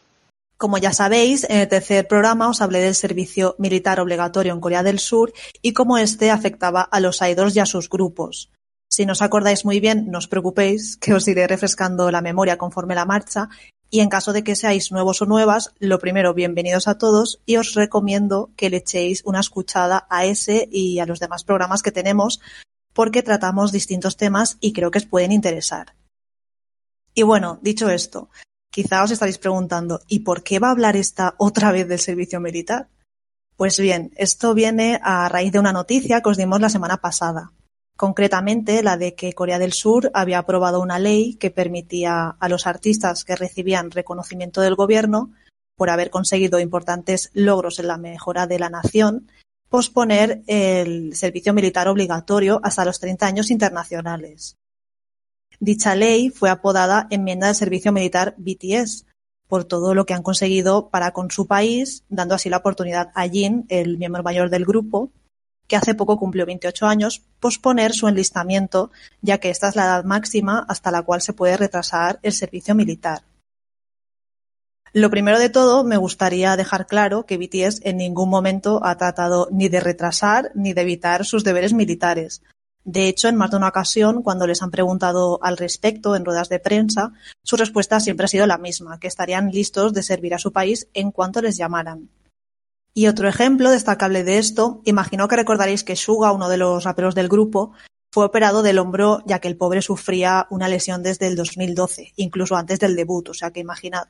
Como 0.60 0.78
ya 0.78 0.91
sabéis, 0.91 1.45
en 1.50 1.62
el 1.62 1.69
tercer 1.69 2.06
programa 2.06 2.50
os 2.50 2.60
hablé 2.60 2.80
del 2.80 2.93
servicio 2.93 3.56
militar 3.60 4.02
obligatorio 4.02 4.52
en 4.52 4.60
Corea 4.60 4.84
del 4.84 5.00
Sur 5.00 5.32
y 5.62 5.72
cómo 5.72 5.98
este 5.98 6.32
afectaba 6.32 6.82
a 6.82 7.00
los 7.00 7.22
idols 7.22 7.56
y 7.56 7.62
a 7.62 7.65
sus 7.65 7.89
grupos. 7.89 8.52
Si 8.89 9.06
no 9.06 9.13
os 9.13 9.22
acordáis 9.22 9.63
muy 9.63 9.80
bien, 9.80 10.12
no 10.12 10.17
os 10.17 10.28
preocupéis, 10.28 10.98
que 11.02 11.13
os 11.13 11.26
iré 11.30 11.48
refrescando 11.48 12.12
la 12.12 12.19
memoria 12.19 12.58
conforme 12.58 12.93
la 12.93 13.06
marcha. 13.06 13.48
Y 13.89 14.02
en 14.02 14.10
caso 14.10 14.34
de 14.34 14.43
que 14.43 14.58
seáis 14.58 14.91
nuevos 14.91 15.22
o 15.22 15.26
nuevas, 15.26 15.72
lo 15.80 15.98
primero, 15.98 16.34
bienvenidos 16.34 16.89
a 16.89 16.98
todos 16.98 17.39
y 17.45 17.56
os 17.56 17.74
recomiendo 17.74 18.52
que 18.58 18.69
le 18.69 18.78
echéis 18.84 19.24
una 19.24 19.39
escuchada 19.39 20.08
a 20.10 20.26
ese 20.26 20.67
y 20.69 21.00
a 21.00 21.06
los 21.06 21.22
demás 21.22 21.45
programas 21.45 21.84
que 21.84 21.93
tenemos 21.93 22.41
porque 22.91 23.24
tratamos 23.24 23.72
distintos 23.72 24.17
temas 24.17 24.58
y 24.60 24.74
creo 24.74 24.91
que 24.91 24.98
os 24.98 25.06
pueden 25.06 25.32
interesar. 25.32 25.95
Y 27.13 27.24
bueno, 27.24 27.60
dicho 27.62 27.89
esto, 27.89 28.30
quizá 28.71 29.03
os 29.03 29.12
estaréis 29.12 29.38
preguntando, 29.38 30.01
¿y 30.08 30.19
por 30.19 30.43
qué 30.43 30.60
va 30.60 30.69
a 30.69 30.71
hablar 30.71 30.95
esta 30.95 31.36
otra 31.38 31.71
vez 31.71 31.88
del 31.88 31.99
servicio 31.99 32.39
militar? 32.39 32.88
Pues 33.55 33.79
bien, 33.79 34.12
esto 34.15 34.53
viene 34.53 34.99
a 35.03 35.27
raíz 35.27 35.51
de 35.51 35.60
una 35.60 35.73
noticia 35.73 36.21
que 36.21 36.29
os 36.29 36.38
dimos 36.38 36.62
la 36.62 36.69
semana 36.69 36.97
pasada. 36.97 37.51
Concretamente, 37.97 38.82
la 38.82 38.95
de 38.95 39.13
que 39.13 39.34
Corea 39.34 39.60
del 39.60 39.73
Sur 39.73 40.10
había 40.13 40.39
aprobado 40.39 40.79
una 40.79 40.99
ley 40.99 41.36
que 41.36 41.51
permitía 41.51 42.38
a 42.39 42.47
los 42.47 42.65
artistas 42.65 43.25
que 43.25 43.36
recibían 43.36 43.91
reconocimiento 43.91 44.62
del 44.62 44.75
gobierno 44.75 45.34
por 45.75 45.89
haber 45.89 46.10
conseguido 46.10 46.62
importantes 46.62 47.32
logros 47.34 47.79
en 47.79 47.88
la 47.88 47.97
mejora 47.97 48.47
de 48.47 48.60
la 48.60 48.69
nación, 48.69 49.29
posponer 49.69 50.43
el 50.47 51.15
servicio 51.15 51.53
militar 51.53 51.88
obligatorio 51.89 52.62
hasta 52.63 52.86
los 52.86 52.99
30 52.99 53.25
años 53.25 53.51
internacionales. 53.51 54.55
Dicha 55.60 55.93
ley 55.95 56.30
fue 56.30 56.50
apodada 56.50 57.08
Enmienda 57.10 57.48
del 57.48 57.56
Servicio 57.56 57.91
Militar 57.91 58.34
BTS 58.38 59.06
por 59.48 59.65
todo 59.65 59.93
lo 59.93 60.06
que 60.06 60.13
han 60.13 60.24
conseguido 60.24 60.89
para 60.89 61.12
con 61.12 61.32
su 61.32 61.48
país, 61.48 62.04
dando 62.08 62.36
así 62.36 62.50
la 62.50 62.58
oportunidad 62.58 63.12
a 63.15 63.28
Jin, 63.28 63.65
el 63.67 63.98
miembro 63.98 64.22
mayor 64.22 64.50
del 64.50 64.63
grupo, 64.63 65.12
que 65.67 65.76
hace 65.76 65.95
poco 65.95 66.17
cumplió 66.17 66.45
28 66.45 66.86
años, 66.86 67.24
posponer 67.39 67.93
su 67.93 68.08
enlistamiento, 68.08 68.91
ya 69.22 69.39
que 69.39 69.50
esta 69.50 69.67
es 69.67 69.76
la 69.76 69.86
edad 69.86 70.04
máxima 70.04 70.65
hasta 70.69 70.91
la 70.91 71.02
cual 71.02 71.22
se 71.22 71.34
puede 71.34 71.58
retrasar 71.58 72.19
el 72.22 72.34
servicio 72.34 72.76
militar. 72.76 73.24
Lo 74.93 75.10
primero 75.10 75.39
de 75.39 75.50
todo, 75.50 75.84
me 75.84 75.98
gustaría 75.98 76.56
dejar 76.56 76.88
claro 76.88 77.26
que 77.26 77.38
BTS 77.38 77.82
en 77.84 77.98
ningún 77.98 78.30
momento 78.30 78.84
ha 78.84 78.98
tratado 78.98 79.48
ni 79.52 79.67
de 79.67 79.80
retrasar 79.80 80.52
ni 80.56 80.74
de 80.74 80.82
evitar 80.82 81.26
sus 81.26 81.43
deberes 81.43 81.74
militares. 81.74 82.41
De 82.91 83.08
hecho, 83.08 83.28
en 83.28 83.36
más 83.36 83.52
de 83.52 83.58
una 83.58 83.67
ocasión, 83.67 84.23
cuando 84.23 84.47
les 84.47 84.63
han 84.63 84.71
preguntado 84.71 85.38
al 85.43 85.58
respecto 85.58 86.15
en 86.15 86.25
ruedas 86.25 86.49
de 86.49 86.58
prensa, 86.58 87.13
su 87.43 87.56
respuesta 87.56 87.99
siempre 87.99 88.25
ha 88.25 88.28
sido 88.28 88.47
la 88.47 88.58
misma, 88.58 88.99
que 88.99 89.08
estarían 89.08 89.52
listos 89.52 89.93
de 89.93 90.02
servir 90.02 90.34
a 90.34 90.39
su 90.39 90.52
país 90.52 90.88
en 90.95 91.12
cuanto 91.12 91.39
les 91.39 91.56
llamaran. 91.56 92.10
Y 92.95 93.06
otro 93.06 93.30
ejemplo 93.30 93.69
destacable 93.69 94.23
de 94.23 94.39
esto, 94.39 94.82
imagino 94.86 95.28
que 95.28 95.36
recordaréis 95.36 95.84
que 95.84 95.95
Suga, 95.95 96.32
uno 96.32 96.49
de 96.49 96.58
los 96.58 96.84
raperos 96.84 97.13
del 97.13 97.30
grupo, 97.30 97.73
fue 98.12 98.25
operado 98.25 98.63
del 98.63 98.80
hombro 98.80 99.21
ya 99.28 99.38
que 99.38 99.49
el 99.49 99.56
pobre 99.56 99.84
sufría 99.84 100.47
una 100.49 100.67
lesión 100.67 101.04
desde 101.04 101.28
el 101.28 101.36
2012, 101.36 102.13
incluso 102.15 102.56
antes 102.56 102.80
del 102.80 102.95
debut, 102.95 103.30
o 103.30 103.36
sea 103.36 103.52
que 103.52 103.60
imaginad. 103.60 104.08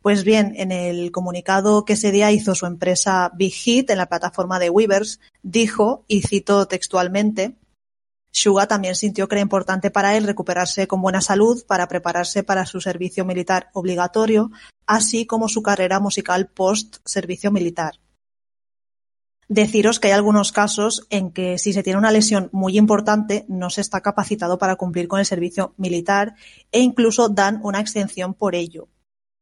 Pues 0.00 0.24
bien, 0.24 0.54
en 0.56 0.72
el 0.72 1.12
comunicado 1.12 1.84
que 1.84 1.92
ese 1.92 2.12
día 2.12 2.32
hizo 2.32 2.54
su 2.54 2.64
empresa 2.64 3.30
Big 3.34 3.52
Hit 3.52 3.90
en 3.90 3.98
la 3.98 4.06
plataforma 4.06 4.58
de 4.58 4.70
Weavers, 4.70 5.20
dijo, 5.42 6.06
y 6.08 6.22
cito 6.22 6.66
textualmente, 6.66 7.56
Suga 8.38 8.68
también 8.68 8.94
sintió 8.94 9.28
que 9.28 9.36
era 9.36 9.40
importante 9.40 9.90
para 9.90 10.14
él 10.14 10.24
recuperarse 10.24 10.86
con 10.86 11.00
buena 11.00 11.22
salud 11.22 11.64
para 11.66 11.88
prepararse 11.88 12.42
para 12.42 12.66
su 12.66 12.82
servicio 12.82 13.24
militar 13.24 13.70
obligatorio, 13.72 14.50
así 14.84 15.24
como 15.24 15.48
su 15.48 15.62
carrera 15.62 16.00
musical 16.00 16.46
post-servicio 16.48 17.50
militar. 17.50 17.94
Deciros 19.48 19.98
que 19.98 20.08
hay 20.08 20.12
algunos 20.12 20.52
casos 20.52 21.06
en 21.08 21.32
que 21.32 21.56
si 21.56 21.72
se 21.72 21.82
tiene 21.82 21.98
una 21.98 22.10
lesión 22.10 22.50
muy 22.52 22.76
importante 22.76 23.46
no 23.48 23.70
se 23.70 23.80
está 23.80 24.02
capacitado 24.02 24.58
para 24.58 24.76
cumplir 24.76 25.08
con 25.08 25.18
el 25.18 25.24
servicio 25.24 25.72
militar 25.78 26.34
e 26.72 26.80
incluso 26.80 27.30
dan 27.30 27.60
una 27.62 27.80
exención 27.80 28.34
por 28.34 28.54
ello. 28.54 28.88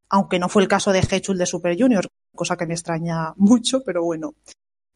Aunque 0.07 0.39
no 0.39 0.47
fue 0.47 0.61
el 0.61 0.69
caso 0.69 0.93
de 0.93 0.99
Hechul 1.01 1.37
de 1.37 1.45
Super 1.45 1.77
Junior, 1.77 2.07
cosa 2.33 2.55
que 2.55 2.65
me 2.65 2.75
extraña 2.75 3.33
mucho, 3.35 3.83
pero 3.83 4.05
bueno. 4.05 4.35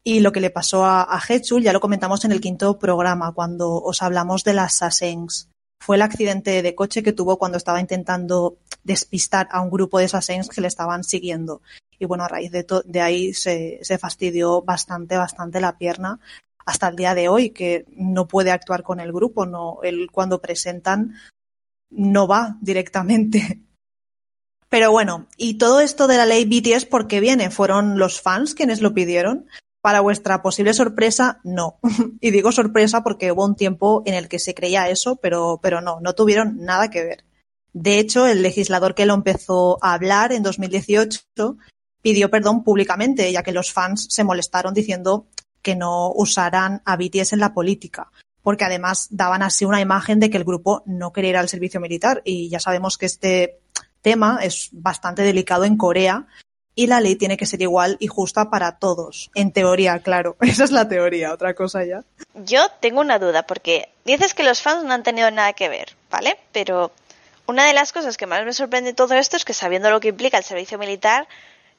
Y 0.02 0.20
lo 0.20 0.32
que 0.32 0.40
le 0.40 0.50
pasó 0.50 0.84
a, 0.84 1.02
a 1.02 1.20
ya 1.60 1.72
lo 1.72 1.80
comentamos 1.80 2.24
en 2.24 2.32
el 2.32 2.40
quinto 2.40 2.78
programa, 2.78 3.32
cuando 3.32 3.74
os 3.74 4.02
hablamos 4.02 4.44
de 4.44 4.54
las 4.54 4.78
Sassens. 4.78 5.48
Fue 5.82 5.96
el 5.96 6.02
accidente 6.02 6.62
de 6.62 6.74
coche 6.74 7.02
que 7.02 7.12
tuvo 7.12 7.38
cuando 7.38 7.58
estaba 7.58 7.80
intentando 7.80 8.58
despistar 8.82 9.48
a 9.50 9.60
un 9.60 9.70
grupo 9.70 9.98
de 9.98 10.08
Sassens 10.08 10.48
que 10.48 10.60
le 10.60 10.68
estaban 10.68 11.04
siguiendo. 11.04 11.62
Y 11.98 12.06
bueno, 12.06 12.24
a 12.24 12.28
raíz 12.28 12.50
de, 12.50 12.66
de 12.84 13.00
ahí 13.00 13.34
se, 13.34 13.78
se 13.82 13.98
fastidió 13.98 14.62
bastante, 14.62 15.16
bastante 15.16 15.60
la 15.60 15.76
pierna 15.76 16.18
hasta 16.66 16.88
el 16.88 16.96
día 16.96 17.14
de 17.14 17.28
hoy, 17.28 17.50
que 17.50 17.84
no 17.96 18.28
puede 18.28 18.50
actuar 18.50 18.82
con 18.82 19.00
el 19.00 19.12
grupo, 19.12 19.46
no, 19.46 19.80
él 19.82 20.08
cuando 20.12 20.40
presentan 20.40 21.14
no 21.90 22.26
va 22.28 22.56
directamente. 22.60 23.60
Pero 24.68 24.92
bueno, 24.92 25.26
y 25.36 25.54
todo 25.54 25.80
esto 25.80 26.06
de 26.06 26.16
la 26.16 26.26
ley 26.26 26.44
BTS, 26.44 26.84
¿por 26.84 27.08
qué 27.08 27.18
viene? 27.18 27.50
¿Fueron 27.50 27.98
los 27.98 28.20
fans 28.20 28.54
quienes 28.54 28.80
lo 28.80 28.94
pidieron? 28.94 29.46
Para 29.80 30.00
vuestra 30.00 30.42
posible 30.42 30.74
sorpresa, 30.74 31.40
no. 31.42 31.78
y 32.20 32.30
digo 32.30 32.52
sorpresa 32.52 33.02
porque 33.02 33.32
hubo 33.32 33.44
un 33.44 33.56
tiempo 33.56 34.02
en 34.06 34.14
el 34.14 34.28
que 34.28 34.38
se 34.38 34.54
creía 34.54 34.88
eso, 34.88 35.16
pero, 35.16 35.58
pero 35.62 35.80
no, 35.80 36.00
no 36.00 36.14
tuvieron 36.14 36.58
nada 36.58 36.90
que 36.90 37.04
ver. 37.04 37.24
De 37.72 37.98
hecho, 37.98 38.26
el 38.26 38.42
legislador 38.42 38.94
que 38.94 39.06
lo 39.06 39.14
empezó 39.14 39.78
a 39.82 39.94
hablar 39.94 40.32
en 40.32 40.42
2018 40.42 41.20
pidió 42.02 42.30
perdón 42.30 42.64
públicamente, 42.64 43.30
ya 43.30 43.42
que 43.42 43.52
los 43.52 43.72
fans 43.72 44.06
se 44.10 44.24
molestaron 44.24 44.74
diciendo 44.74 45.26
que 45.62 45.76
no 45.76 46.12
usaran 46.12 46.82
a 46.84 46.96
BTS 46.96 47.34
en 47.34 47.40
la 47.40 47.54
política, 47.54 48.10
porque 48.42 48.64
además 48.64 49.08
daban 49.10 49.42
así 49.42 49.64
una 49.64 49.80
imagen 49.80 50.18
de 50.18 50.30
que 50.30 50.38
el 50.38 50.44
grupo 50.44 50.82
no 50.86 51.12
quería 51.12 51.30
ir 51.30 51.36
al 51.36 51.48
servicio 51.48 51.80
militar 51.80 52.22
y 52.24 52.48
ya 52.48 52.60
sabemos 52.60 52.96
que 52.96 53.06
este 53.06 53.60
tema 54.02 54.40
es 54.42 54.70
bastante 54.72 55.22
delicado 55.22 55.64
en 55.64 55.76
Corea 55.76 56.26
y 56.74 56.86
la 56.86 57.00
ley 57.00 57.16
tiene 57.16 57.36
que 57.36 57.46
ser 57.46 57.62
igual 57.62 57.96
y 58.00 58.06
justa 58.06 58.50
para 58.50 58.78
todos. 58.78 59.30
En 59.34 59.52
teoría, 59.52 59.98
claro. 60.00 60.36
Esa 60.40 60.64
es 60.64 60.70
la 60.70 60.88
teoría, 60.88 61.32
otra 61.32 61.54
cosa 61.54 61.84
ya. 61.84 62.04
Yo 62.34 62.68
tengo 62.80 63.00
una 63.00 63.18
duda 63.18 63.46
porque 63.46 63.88
dices 64.04 64.34
que 64.34 64.44
los 64.44 64.62
fans 64.62 64.84
no 64.84 64.92
han 64.92 65.02
tenido 65.02 65.30
nada 65.30 65.52
que 65.52 65.68
ver, 65.68 65.96
¿vale? 66.10 66.38
Pero 66.52 66.92
una 67.46 67.66
de 67.66 67.74
las 67.74 67.92
cosas 67.92 68.16
que 68.16 68.26
más 68.26 68.44
me 68.44 68.52
sorprende 68.52 68.90
de 68.90 68.94
todo 68.94 69.14
esto 69.14 69.36
es 69.36 69.44
que 69.44 69.54
sabiendo 69.54 69.90
lo 69.90 70.00
que 70.00 70.08
implica 70.08 70.38
el 70.38 70.44
servicio 70.44 70.78
militar, 70.78 71.26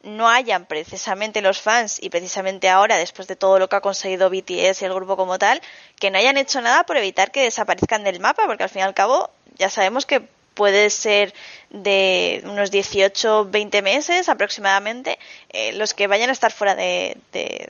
no 0.04 0.28
hayan 0.28 0.66
precisamente 0.66 1.42
los 1.42 1.62
fans 1.62 1.98
y 2.02 2.10
precisamente 2.10 2.70
ahora, 2.70 2.98
después 2.98 3.28
de 3.28 3.36
todo 3.36 3.60
lo 3.60 3.70
que 3.70 3.76
ha 3.76 3.82
conseguido 3.82 4.30
BTS 4.30 4.82
y 4.82 4.86
el 4.86 4.94
grupo 4.94 5.16
como 5.16 5.38
tal, 5.38 5.62
que 6.00 6.10
no 6.10 6.18
hayan 6.18 6.38
hecho 6.38 6.62
nada 6.62 6.84
por 6.84 6.98
evitar 6.98 7.32
que 7.32 7.44
desaparezcan 7.44 8.04
del 8.04 8.20
mapa, 8.20 8.48
porque 8.48 8.64
al 8.64 8.70
fin 8.70 8.82
y 8.82 8.84
al 8.84 8.94
cabo 8.94 9.30
ya 9.58 9.70
sabemos 9.70 10.06
que 10.06 10.28
puede 10.54 10.90
ser 10.90 11.34
de 11.70 12.44
unos 12.46 12.72
18, 12.72 13.50
20 13.50 13.82
meses 13.82 14.30
aproximadamente 14.30 15.18
eh, 15.50 15.74
los 15.74 15.94
que 15.94 16.08
vayan 16.08 16.30
a 16.30 16.34
estar 16.34 16.52
fuera 16.52 16.76
de, 16.76 17.18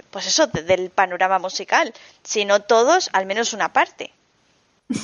pues 0.10 0.28
eso, 0.28 0.48
del 0.48 0.89
panorama 0.89 1.39
musical. 1.39 1.94
Si 2.24 2.46
no 2.46 2.62
todos, 2.62 3.10
al 3.13 3.26
menos 3.26 3.54
una 3.54 3.74
parte. 3.74 4.12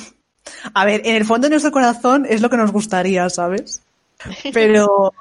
A 0.74 0.84
ver, 0.84 1.02
en 1.04 1.14
el 1.14 1.26
fondo 1.26 1.46
de 1.46 1.50
nuestro 1.50 1.70
corazón 1.70 2.26
es 2.28 2.40
lo 2.40 2.48
que 2.48 2.56
nos 2.56 2.72
gustaría, 2.72 3.28
¿sabes? 3.28 3.82
Pero 4.52 5.12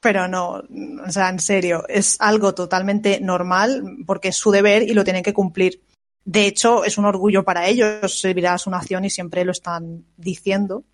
pero 0.00 0.28
no, 0.28 0.62
o 1.06 1.10
sea, 1.10 1.28
en 1.28 1.40
serio, 1.40 1.84
es 1.88 2.16
algo 2.20 2.54
totalmente 2.54 3.20
normal 3.20 3.82
porque 4.06 4.28
es 4.28 4.36
su 4.36 4.50
deber 4.50 4.82
y 4.82 4.94
lo 4.94 5.04
tienen 5.04 5.24
que 5.24 5.34
cumplir. 5.34 5.82
De 6.24 6.46
hecho, 6.46 6.84
es 6.84 6.98
un 6.98 7.04
orgullo 7.04 7.44
para 7.44 7.66
ellos, 7.66 8.20
servirá 8.20 8.54
a 8.54 8.58
su 8.58 8.70
nación 8.70 9.04
y 9.04 9.10
siempre 9.10 9.44
lo 9.44 9.52
están 9.52 10.04
diciendo. 10.16 10.84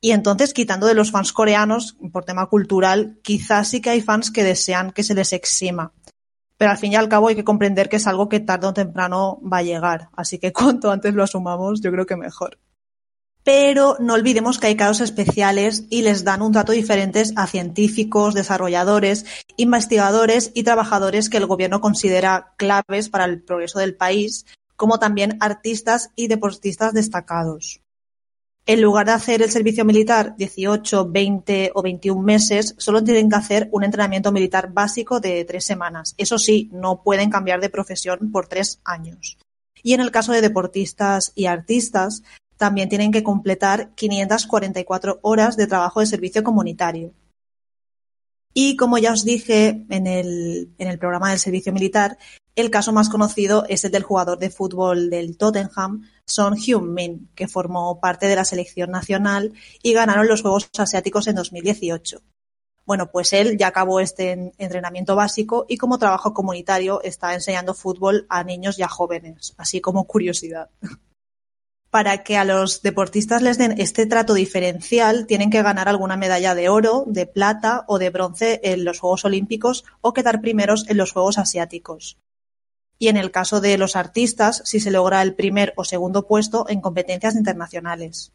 Y 0.00 0.12
entonces, 0.12 0.54
quitando 0.54 0.86
de 0.86 0.94
los 0.94 1.10
fans 1.10 1.32
coreanos, 1.32 1.96
por 2.12 2.24
tema 2.24 2.46
cultural, 2.46 3.18
quizás 3.22 3.68
sí 3.68 3.80
que 3.80 3.90
hay 3.90 4.00
fans 4.00 4.30
que 4.30 4.44
desean 4.44 4.92
que 4.92 5.02
se 5.02 5.14
les 5.14 5.32
exima. 5.32 5.92
Pero 6.56 6.70
al 6.70 6.78
fin 6.78 6.92
y 6.92 6.96
al 6.96 7.08
cabo 7.08 7.28
hay 7.28 7.36
que 7.36 7.44
comprender 7.44 7.88
que 7.88 7.96
es 7.96 8.06
algo 8.06 8.28
que 8.28 8.40
tarde 8.40 8.66
o 8.66 8.74
temprano 8.74 9.40
va 9.42 9.58
a 9.58 9.62
llegar. 9.62 10.08
Así 10.16 10.38
que 10.38 10.52
cuanto 10.54 10.90
antes 10.90 11.14
lo 11.14 11.22
asumamos, 11.22 11.80
yo 11.80 11.90
creo 11.90 12.06
que 12.06 12.16
mejor 12.16 12.58
pero 13.42 13.96
no 14.00 14.14
olvidemos 14.14 14.58
que 14.58 14.68
hay 14.68 14.76
casos 14.76 15.00
especiales 15.00 15.84
y 15.88 16.02
les 16.02 16.24
dan 16.24 16.42
un 16.42 16.52
trato 16.52 16.72
diferente 16.72 17.22
a 17.36 17.46
científicos, 17.46 18.34
desarrolladores, 18.34 19.24
investigadores 19.56 20.50
y 20.54 20.62
trabajadores 20.62 21.30
que 21.30 21.38
el 21.38 21.46
gobierno 21.46 21.80
considera 21.80 22.54
claves 22.56 23.08
para 23.08 23.24
el 23.24 23.42
progreso 23.42 23.78
del 23.78 23.96
país, 23.96 24.46
como 24.76 24.98
también 24.98 25.36
artistas 25.40 26.10
y 26.16 26.28
deportistas 26.28 26.92
destacados. 26.92 27.80
En 28.66 28.82
lugar 28.82 29.06
de 29.06 29.12
hacer 29.12 29.42
el 29.42 29.50
servicio 29.50 29.84
militar 29.84 30.36
18, 30.36 31.08
20 31.10 31.72
o 31.74 31.82
21 31.82 32.22
meses, 32.22 32.74
solo 32.78 33.02
tienen 33.02 33.28
que 33.28 33.36
hacer 33.36 33.68
un 33.72 33.84
entrenamiento 33.84 34.32
militar 34.32 34.72
básico 34.72 35.18
de 35.18 35.44
tres 35.44 35.64
semanas. 35.64 36.14
Eso 36.18 36.38
sí, 36.38 36.68
no 36.72 37.02
pueden 37.02 37.30
cambiar 37.30 37.60
de 37.60 37.70
profesión 37.70 38.30
por 38.30 38.46
tres 38.46 38.80
años. 38.84 39.38
Y 39.82 39.94
en 39.94 40.00
el 40.00 40.10
caso 40.10 40.32
de 40.32 40.42
deportistas 40.42 41.32
y 41.34 41.46
artistas, 41.46 42.22
también 42.56 42.90
tienen 42.90 43.10
que 43.10 43.22
completar 43.22 43.94
544 43.94 45.20
horas 45.22 45.56
de 45.56 45.66
trabajo 45.66 46.00
de 46.00 46.06
servicio 46.06 46.44
comunitario. 46.44 47.14
Y 48.52 48.76
como 48.76 48.98
ya 48.98 49.12
os 49.12 49.24
dije 49.24 49.86
en 49.88 50.06
el, 50.06 50.70
en 50.76 50.88
el 50.88 50.98
programa 50.98 51.30
del 51.30 51.38
servicio 51.38 51.72
militar, 51.72 52.18
el 52.56 52.70
caso 52.70 52.92
más 52.92 53.08
conocido 53.08 53.64
es 53.68 53.84
el 53.84 53.92
del 53.92 54.02
jugador 54.02 54.38
de 54.38 54.50
fútbol 54.50 55.10
del 55.10 55.36
Tottenham, 55.36 56.08
Son 56.26 56.56
Heung-min, 56.56 57.30
que 57.34 57.48
formó 57.48 58.00
parte 58.00 58.26
de 58.26 58.36
la 58.36 58.44
selección 58.44 58.90
nacional 58.90 59.52
y 59.82 59.92
ganaron 59.92 60.28
los 60.28 60.42
Juegos 60.42 60.68
Asiáticos 60.78 61.26
en 61.26 61.36
2018. 61.36 62.20
Bueno, 62.84 63.10
pues 63.10 63.32
él 63.32 63.56
ya 63.56 63.68
acabó 63.68 64.00
este 64.00 64.52
entrenamiento 64.58 65.14
básico 65.14 65.64
y 65.68 65.76
como 65.76 65.98
trabajo 65.98 66.34
comunitario 66.34 67.00
está 67.02 67.34
enseñando 67.34 67.72
fútbol 67.72 68.26
a 68.28 68.42
niños 68.42 68.78
y 68.78 68.82
a 68.82 68.88
jóvenes, 68.88 69.54
así 69.56 69.80
como 69.80 70.04
curiosidad. 70.04 70.70
para 71.90 72.22
que 72.22 72.36
a 72.36 72.44
los 72.44 72.82
deportistas 72.82 73.42
les 73.42 73.58
den 73.58 73.74
este 73.78 74.06
trato 74.06 74.34
diferencial, 74.34 75.26
tienen 75.26 75.50
que 75.50 75.62
ganar 75.62 75.88
alguna 75.88 76.16
medalla 76.16 76.54
de 76.54 76.68
oro, 76.68 77.04
de 77.06 77.26
plata 77.26 77.84
o 77.88 77.98
de 77.98 78.10
bronce 78.10 78.60
en 78.62 78.84
los 78.84 79.00
Juegos 79.00 79.24
Olímpicos 79.24 79.84
o 80.00 80.12
quedar 80.12 80.40
primeros 80.40 80.88
en 80.88 80.96
los 80.96 81.12
Juegos 81.12 81.38
Asiáticos. 81.38 82.16
Y 83.00 83.08
en 83.08 83.16
el 83.16 83.32
caso 83.32 83.60
de 83.60 83.78
los 83.78 83.96
artistas, 83.96 84.62
si 84.64 84.78
se 84.78 84.92
logra 84.92 85.22
el 85.22 85.34
primer 85.34 85.72
o 85.76 85.84
segundo 85.84 86.28
puesto 86.28 86.66
en 86.68 86.80
competencias 86.80 87.34
internacionales. 87.34 88.32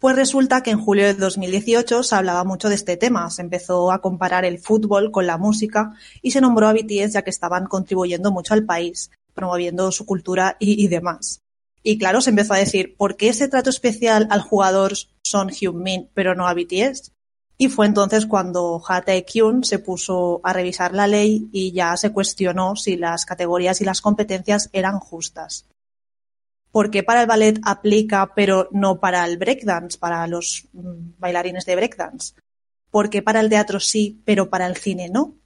Pues 0.00 0.16
resulta 0.16 0.64
que 0.64 0.72
en 0.72 0.80
julio 0.80 1.04
de 1.04 1.14
2018 1.14 2.02
se 2.02 2.14
hablaba 2.16 2.42
mucho 2.42 2.68
de 2.68 2.74
este 2.74 2.96
tema, 2.96 3.30
se 3.30 3.42
empezó 3.42 3.92
a 3.92 4.00
comparar 4.00 4.44
el 4.44 4.58
fútbol 4.58 5.12
con 5.12 5.28
la 5.28 5.38
música 5.38 5.92
y 6.20 6.32
se 6.32 6.40
nombró 6.40 6.66
a 6.66 6.72
BTS 6.72 7.12
ya 7.12 7.22
que 7.22 7.30
estaban 7.30 7.66
contribuyendo 7.66 8.32
mucho 8.32 8.54
al 8.54 8.64
país, 8.64 9.12
promoviendo 9.32 9.92
su 9.92 10.04
cultura 10.04 10.56
y, 10.58 10.88
demás. 10.88 11.42
Y 11.84 11.98
claro, 11.98 12.20
se 12.20 12.30
empezó 12.30 12.54
a 12.54 12.58
decir, 12.58 12.96
¿por 12.96 13.16
qué 13.16 13.28
ese 13.28 13.46
trato 13.46 13.70
especial 13.70 14.26
al 14.30 14.40
jugador 14.40 14.94
Son 15.22 15.50
Heung-min, 15.50 16.08
pero 16.12 16.34
no 16.34 16.48
a 16.48 16.54
BTS? 16.54 17.11
Y 17.62 17.68
fue 17.68 17.86
entonces 17.86 18.26
cuando 18.26 18.82
Ha 18.88 19.02
Tae-kyun 19.02 19.62
se 19.62 19.78
puso 19.78 20.40
a 20.42 20.52
revisar 20.52 20.92
la 20.94 21.06
ley 21.06 21.48
y 21.52 21.70
ya 21.70 21.96
se 21.96 22.10
cuestionó 22.10 22.74
si 22.74 22.96
las 22.96 23.24
categorías 23.24 23.80
y 23.80 23.84
las 23.84 24.00
competencias 24.00 24.68
eran 24.72 24.98
justas. 24.98 25.66
¿Por 26.72 26.90
qué 26.90 27.04
para 27.04 27.20
el 27.20 27.28
ballet 27.28 27.60
aplica 27.62 28.32
pero 28.34 28.68
no 28.72 28.98
para 28.98 29.24
el 29.24 29.38
breakdance, 29.38 29.96
para 29.96 30.26
los 30.26 30.66
mm, 30.72 31.20
bailarines 31.20 31.64
de 31.64 31.76
breakdance? 31.76 32.34
¿Por 32.90 33.10
qué 33.10 33.22
para 33.22 33.38
el 33.38 33.48
teatro 33.48 33.78
sí, 33.78 34.20
pero 34.24 34.50
para 34.50 34.66
el 34.66 34.76
cine 34.76 35.08
no? 35.08 35.36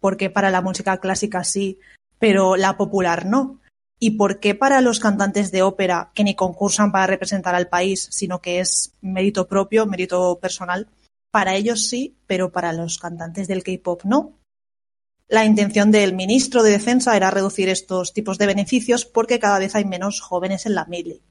¿Por 0.00 0.18
qué 0.18 0.28
para 0.28 0.50
la 0.50 0.60
música 0.60 0.98
clásica 0.98 1.44
sí, 1.44 1.78
pero 2.18 2.56
la 2.56 2.76
popular 2.76 3.24
no? 3.24 3.62
¿Y 3.98 4.18
por 4.18 4.38
qué 4.38 4.54
para 4.54 4.82
los 4.82 5.00
cantantes 5.00 5.50
de 5.50 5.62
ópera 5.62 6.10
que 6.14 6.24
ni 6.24 6.34
concursan 6.34 6.92
para 6.92 7.06
representar 7.06 7.54
al 7.54 7.68
país, 7.68 8.06
sino 8.10 8.42
que 8.42 8.60
es 8.60 8.92
mérito 9.00 9.48
propio, 9.48 9.86
mérito 9.86 10.38
personal? 10.42 10.88
Para 11.34 11.56
ellos 11.56 11.88
sí, 11.88 12.16
pero 12.28 12.52
para 12.52 12.72
los 12.72 13.00
cantantes 13.00 13.48
del 13.48 13.64
K-pop 13.64 14.04
no. 14.04 14.38
La 15.26 15.44
intención 15.44 15.90
del 15.90 16.14
ministro 16.14 16.62
de 16.62 16.70
Defensa 16.70 17.16
era 17.16 17.32
reducir 17.32 17.68
estos 17.68 18.12
tipos 18.12 18.38
de 18.38 18.46
beneficios 18.46 19.04
porque 19.04 19.40
cada 19.40 19.58
vez 19.58 19.74
hay 19.74 19.84
menos 19.84 20.20
jóvenes 20.20 20.64
en 20.64 20.76
la 20.76 20.84
mili. 20.84 21.22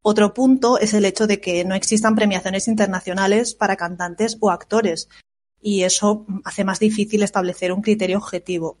Otro 0.00 0.32
punto 0.32 0.78
es 0.78 0.94
el 0.94 1.06
hecho 1.06 1.26
de 1.26 1.40
que 1.40 1.64
no 1.64 1.74
existan 1.74 2.14
premiaciones 2.14 2.68
internacionales 2.68 3.56
para 3.56 3.74
cantantes 3.74 4.38
o 4.38 4.52
actores, 4.52 5.08
y 5.60 5.82
eso 5.82 6.24
hace 6.44 6.62
más 6.62 6.78
difícil 6.78 7.24
establecer 7.24 7.72
un 7.72 7.82
criterio 7.82 8.18
objetivo 8.18 8.78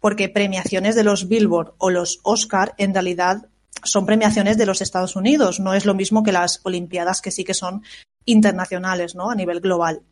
porque 0.00 0.28
premiaciones 0.28 0.96
de 0.96 1.04
los 1.04 1.28
Billboard 1.28 1.74
o 1.78 1.88
los 1.88 2.18
Oscar 2.24 2.74
en 2.76 2.92
realidad 2.92 3.48
son 3.84 4.06
premiaciones 4.06 4.58
de 4.58 4.66
los 4.66 4.80
Estados 4.80 5.16
Unidos, 5.16 5.60
no 5.60 5.74
es 5.74 5.86
lo 5.86 5.94
mismo 5.94 6.22
que 6.22 6.32
las 6.32 6.60
Olimpiadas 6.64 7.20
que 7.20 7.30
sí 7.30 7.44
que 7.44 7.54
son 7.54 7.82
internacionales, 8.24 9.14
¿no? 9.14 9.30
A 9.30 9.34
nivel 9.34 9.60
global. 9.60 10.02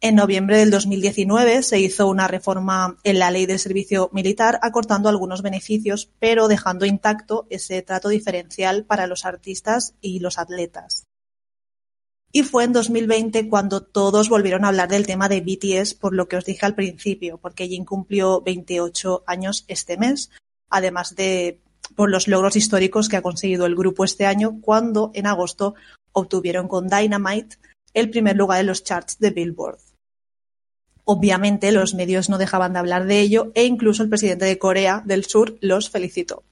En 0.00 0.14
noviembre 0.14 0.58
del 0.58 0.70
2019 0.70 1.62
se 1.62 1.80
hizo 1.80 2.06
una 2.06 2.28
reforma 2.28 2.98
en 3.02 3.18
la 3.18 3.30
ley 3.30 3.46
del 3.46 3.58
servicio 3.58 4.10
militar 4.12 4.58
acortando 4.62 5.08
algunos 5.08 5.40
beneficios, 5.40 6.10
pero 6.18 6.48
dejando 6.48 6.84
intacto 6.84 7.46
ese 7.48 7.80
trato 7.80 8.10
diferencial 8.10 8.84
para 8.84 9.06
los 9.06 9.24
artistas 9.24 9.94
y 10.02 10.20
los 10.20 10.38
atletas. 10.38 11.06
Y 12.30 12.42
fue 12.42 12.64
en 12.64 12.74
2020 12.74 13.48
cuando 13.48 13.82
todos 13.82 14.28
volvieron 14.28 14.66
a 14.66 14.68
hablar 14.68 14.90
del 14.90 15.06
tema 15.06 15.30
de 15.30 15.40
BTS, 15.40 15.94
por 15.94 16.12
lo 16.12 16.28
que 16.28 16.36
os 16.36 16.44
dije 16.44 16.66
al 16.66 16.74
principio, 16.74 17.38
porque 17.38 17.66
Jin 17.66 17.86
cumplió 17.86 18.42
28 18.42 19.24
años 19.26 19.64
este 19.68 19.96
mes, 19.96 20.30
además 20.68 21.16
de 21.16 21.62
por 21.94 22.10
los 22.10 22.28
logros 22.28 22.56
históricos 22.56 23.08
que 23.08 23.16
ha 23.16 23.22
conseguido 23.22 23.66
el 23.66 23.76
grupo 23.76 24.04
este 24.04 24.26
año, 24.26 24.60
cuando 24.60 25.10
en 25.14 25.26
agosto 25.26 25.74
obtuvieron 26.12 26.68
con 26.68 26.88
Dynamite 26.88 27.56
el 27.94 28.10
primer 28.10 28.36
lugar 28.36 28.60
en 28.60 28.66
los 28.66 28.84
charts 28.84 29.18
de 29.18 29.30
Billboard. 29.30 29.78
Obviamente 31.04 31.70
los 31.70 31.94
medios 31.94 32.28
no 32.28 32.36
dejaban 32.36 32.72
de 32.72 32.80
hablar 32.80 33.06
de 33.06 33.20
ello 33.20 33.52
e 33.54 33.64
incluso 33.64 34.02
el 34.02 34.08
presidente 34.08 34.44
de 34.44 34.58
Corea 34.58 35.02
del 35.04 35.24
Sur 35.24 35.56
los 35.60 35.88
felicitó. 35.88 36.42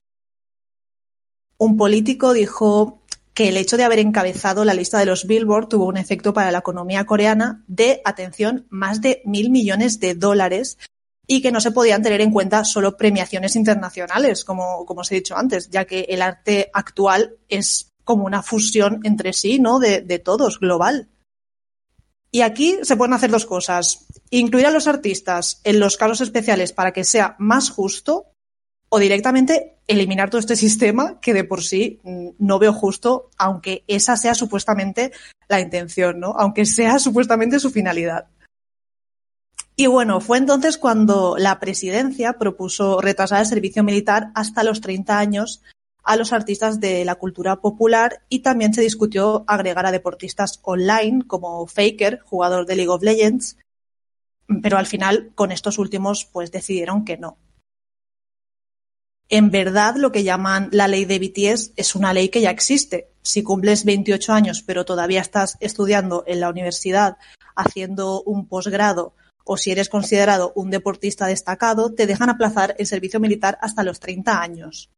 Un 1.59 1.77
político 1.77 2.33
dijo 2.33 3.01
que 3.35 3.49
el 3.49 3.57
hecho 3.57 3.77
de 3.77 3.85
haber 3.85 3.99
encabezado 3.99 4.65
la 4.65 4.75
lista 4.75 4.99
de 4.99 5.07
los 5.07 5.27
Billboard 5.27 5.69
tuvo 5.69 5.87
un 5.87 5.97
efecto 5.97 6.33
para 6.33 6.53
la 6.53 6.59
economía 6.59 7.05
coreana 7.05 7.65
de, 7.67 8.01
atención, 8.05 8.67
más 8.71 9.01
de 9.01 9.23
mil 9.25 9.51
millones 9.51 9.99
de 9.99 10.15
dólares 10.15 10.79
y 11.27 11.41
que 11.41 11.53
no 11.53 11.61
se 11.61 11.71
podían 11.71 12.03
tener 12.03 12.21
en 12.21 12.31
cuenta 12.31 12.65
solo 12.65 12.97
premiaciones 12.97 13.57
internacionales, 13.57 14.45
como, 14.45 14.85
os 14.87 15.13
he 15.13 15.17
dicho 15.17 15.37
antes, 15.37 15.71
ya 15.71 15.85
que 15.85 16.07
el 16.09 16.23
arte 16.23 16.71
actual 16.73 17.37
es 17.49 17.93
como 18.05 18.25
una 18.25 18.43
fusión 18.43 19.01
entre 19.05 19.33
sí, 19.33 19.59
¿no? 19.59 19.79
De, 19.79 20.03
de 20.03 20.19
todos, 20.19 20.61
global. 20.61 21.09
Y 22.31 22.43
aquí 22.43 22.79
se 22.83 22.97
pueden 22.97 23.15
hacer 23.15 23.31
dos 23.31 23.47
cosas. 23.47 24.07
Incluir 24.31 24.67
a 24.67 24.71
los 24.71 24.89
artistas 24.89 25.61
en 25.65 25.79
los 25.79 25.97
casos 25.97 26.21
especiales 26.21 26.73
para 26.73 26.93
que 26.93 27.05
sea 27.05 27.37
más 27.39 27.71
justo 27.71 28.33
o 28.89 28.99
directamente 28.99 29.79
eliminar 29.87 30.31
todo 30.31 30.39
este 30.39 30.57
sistema 30.57 31.21
que 31.21 31.35
de 31.35 31.45
por 31.45 31.63
sí 31.63 32.01
mm, 32.03 32.29
no 32.39 32.59
veo 32.59 32.73
justo, 32.73 33.31
aunque 33.39 33.85
esa 33.87 34.17
sea 34.17 34.35
supuestamente 34.35 35.13
la 35.49 35.61
intención, 35.61 36.21
¿no? 36.21 36.35
Aunque 36.37 36.67
sea 36.67 36.99
supuestamente 36.99 37.59
su 37.59 37.71
finalidad. 37.71 38.27
Y 39.77 39.87
bueno, 39.87 40.21
fue 40.21 40.39
entonces 40.39 40.79
cuando 40.79 41.37
la 41.37 41.59
presidencia 41.59 42.35
propuso 42.35 43.01
retrasar 43.01 43.41
el 43.41 43.47
servicio 43.47 43.83
militar 43.83 44.31
hasta 44.35 44.63
los 44.63 44.81
30 44.81 45.19
años 45.19 45.63
a 46.05 46.17
los 46.17 46.33
artistas 46.33 46.81
de 46.81 47.05
la 47.05 47.17
cultura 47.17 47.61
popular 47.61 48.23
y 48.29 48.41
también 48.41 48.73
se 48.73 48.83
discutió 48.83 49.45
agregar 49.49 49.87
a 49.87 49.91
deportistas 49.91 50.61
online 50.63 51.25
como 51.27 51.67
Faker, 51.67 52.21
jugador 52.25 52.67
de 52.67 52.77
League 52.77 52.91
of 52.91 53.03
Legends, 53.03 53.57
pero 54.63 54.77
al 54.77 54.87
final 54.87 55.33
con 55.35 55.51
estos 55.51 55.79
últimos 55.79 56.27
pues 56.27 56.53
decidieron 56.53 57.05
que 57.05 57.17
no. 57.17 57.39
En 59.31 59.51
verdad 59.51 59.97
lo 59.97 60.13
que 60.13 60.23
llaman 60.23 60.69
la 60.71 60.87
ley 60.87 61.07
de 61.07 61.19
BTS 61.19 61.73
es 61.77 61.95
una 61.97 62.13
ley 62.13 62.29
que 62.29 62.43
ya 62.43 62.51
existe. 62.51 63.09
Si 63.23 63.43
cumples 63.43 63.87
28 63.87 64.33
años 64.35 64.63
pero 64.63 64.85
todavía 64.85 65.23
estás 65.23 65.57
estudiando 65.61 66.23
en 66.27 66.41
la 66.41 66.51
universidad 66.51 67.17
haciendo 67.57 68.23
un 68.23 68.47
posgrado 68.47 69.15
o 69.45 69.57
si 69.57 69.71
eres 69.71 69.89
considerado 69.89 70.53
un 70.57 70.71
deportista 70.71 71.27
destacado, 71.27 71.93
te 71.95 72.07
dejan 72.07 72.31
aplazar 72.31 72.75
el 72.79 72.87
servicio 72.87 73.21
militar 73.21 73.59
hasta 73.61 73.85
los 73.85 74.01
30 74.01 74.41
años. 74.41 74.91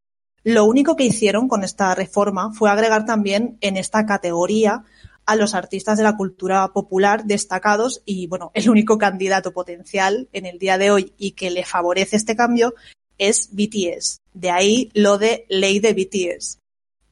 Lo 0.45 0.65
único 0.65 0.95
que 0.95 1.05
hicieron 1.05 1.49
con 1.49 1.65
esta 1.65 1.95
reforma 1.95 2.53
fue 2.53 2.71
agregar 2.71 3.05
también 3.05 3.59
en 3.61 3.77
esta 3.77 4.07
categoría 4.07 4.85
a 5.27 5.35
los 5.35 5.55
artistas 5.55 5.99
de 5.99 6.05
la 6.05 6.17
cultura 6.17 6.69
popular 6.73 7.25
destacados 7.25 8.03
y, 8.05 8.29
bueno, 8.29 8.53
el 8.55 8.71
único 8.71 8.97
candidato 8.97 9.53
potencial 9.53 10.29
en 10.33 10.47
el 10.47 10.59
día 10.59 10.79
de 10.79 10.93
hoy 10.93 11.13
y 11.19 11.33
que 11.33 11.51
le 11.51 11.65
favorece 11.65 12.15
este 12.17 12.37
cambio 12.37 12.75
es 13.19 13.51
BTS. 13.53 14.21
De 14.35 14.51
ahí 14.51 14.91
lo 14.95 15.19
de 15.19 15.47
ley 15.49 15.81
de 15.81 15.95
BTS 15.95 16.61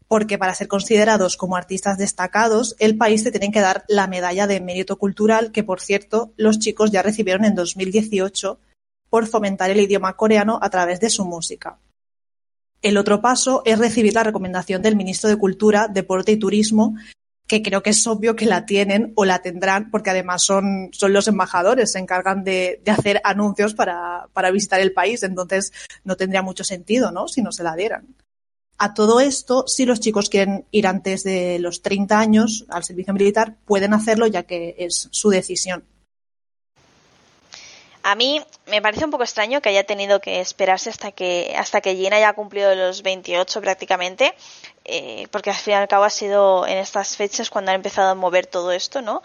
porque 0.09 0.39
para 0.39 0.55
ser 0.55 0.69
considerados 0.69 1.37
como 1.37 1.57
artistas 1.57 1.99
destacados, 1.99 2.77
el 2.79 2.97
país 2.97 3.25
te 3.25 3.31
tiene 3.31 3.51
que 3.51 3.61
dar 3.61 3.85
la 3.89 4.07
medalla 4.07 4.47
de 4.47 4.61
mérito 4.61 4.99
cultural, 4.99 5.51
que 5.51 5.65
por 5.65 5.81
cierto 5.81 6.33
los 6.37 6.59
chicos 6.59 6.91
ya 6.91 7.03
recibieron 7.03 7.45
en 7.45 7.55
2018 7.55 8.59
por 9.09 9.27
fomentar 9.27 9.71
el 9.71 9.81
idioma 9.81 10.17
coreano 10.17 10.59
a 10.61 10.71
través 10.71 11.01
de 11.01 11.11
su 11.11 11.25
música. 11.25 11.79
El 12.83 12.99
otro 12.99 13.23
paso 13.23 13.63
es 13.65 13.79
recibir 13.79 14.13
la 14.15 14.25
recomendación 14.25 14.83
del 14.83 14.97
ministro 14.97 15.31
de 15.31 15.39
Cultura, 15.39 15.89
Deporte 15.89 16.33
y 16.33 16.37
Turismo, 16.37 16.95
que 17.47 17.63
creo 17.63 17.83
que 17.83 17.91
es 17.91 18.07
obvio 18.07 18.37
que 18.37 18.47
la 18.47 18.67
tienen 18.67 19.13
o 19.17 19.25
la 19.25 19.41
tendrán, 19.41 19.91
porque 19.91 20.11
además 20.11 20.43
son, 20.43 20.91
son 20.93 21.13
los 21.13 21.29
embajadores, 21.29 21.93
se 21.93 21.99
encargan 21.99 22.45
de, 22.45 22.81
de 22.85 22.91
hacer 22.91 23.21
anuncios 23.25 23.75
para, 23.75 24.29
para 24.33 24.51
visitar 24.51 24.81
el 24.81 24.93
país, 24.93 25.23
entonces 25.23 25.73
no 26.05 26.17
tendría 26.17 26.43
mucho 26.43 26.65
sentido, 26.65 27.11
¿no? 27.11 27.29
Si 27.29 27.43
no 27.43 27.53
se 27.53 27.63
la 27.63 27.77
dieran. 27.77 28.15
A 28.77 28.93
todo 28.93 29.21
esto, 29.21 29.67
si 29.69 29.87
los 29.87 30.01
chicos 30.01 30.29
quieren 30.29 30.67
ir 30.71 30.87
antes 30.87 31.23
de 31.23 31.59
los 31.61 31.83
30 31.83 32.19
años 32.19 32.65
al 32.69 32.85
servicio 32.85 33.15
militar, 33.15 33.57
pueden 33.67 33.95
hacerlo 33.95 34.27
ya 34.27 34.43
que 34.43 34.75
es 34.79 35.09
su 35.13 35.31
decisión. 35.31 35.85
A 38.03 38.17
mí 38.17 38.43
me 38.67 38.83
parece 38.83 39.07
un 39.07 39.11
poco 39.11 39.23
extraño 39.23 39.63
que 39.63 39.71
haya 39.71 39.85
tenido 39.85 40.21
que 40.21 40.41
esperarse 40.41 40.91
hasta 40.91 41.11
que 41.13 41.55
hasta 41.57 41.81
que 41.81 41.97
Gina 41.97 42.17
haya 42.17 42.35
cumplido 42.35 42.75
los 42.75 43.03
28 43.03 43.63
prácticamente, 43.63 44.35
eh, 44.85 45.27
porque 45.31 45.49
al 45.49 45.57
fin 45.57 45.73
y 45.73 45.77
al 45.77 45.89
cabo 45.89 46.05
ha 46.05 46.11
sido 46.11 46.67
en 46.67 46.77
estas 46.77 47.17
fechas 47.17 47.49
cuando 47.49 47.71
ha 47.71 47.75
empezado 47.75 48.11
a 48.11 48.15
mover 48.15 48.47
todo 48.47 48.73
esto, 48.73 49.01
¿no? 49.01 49.23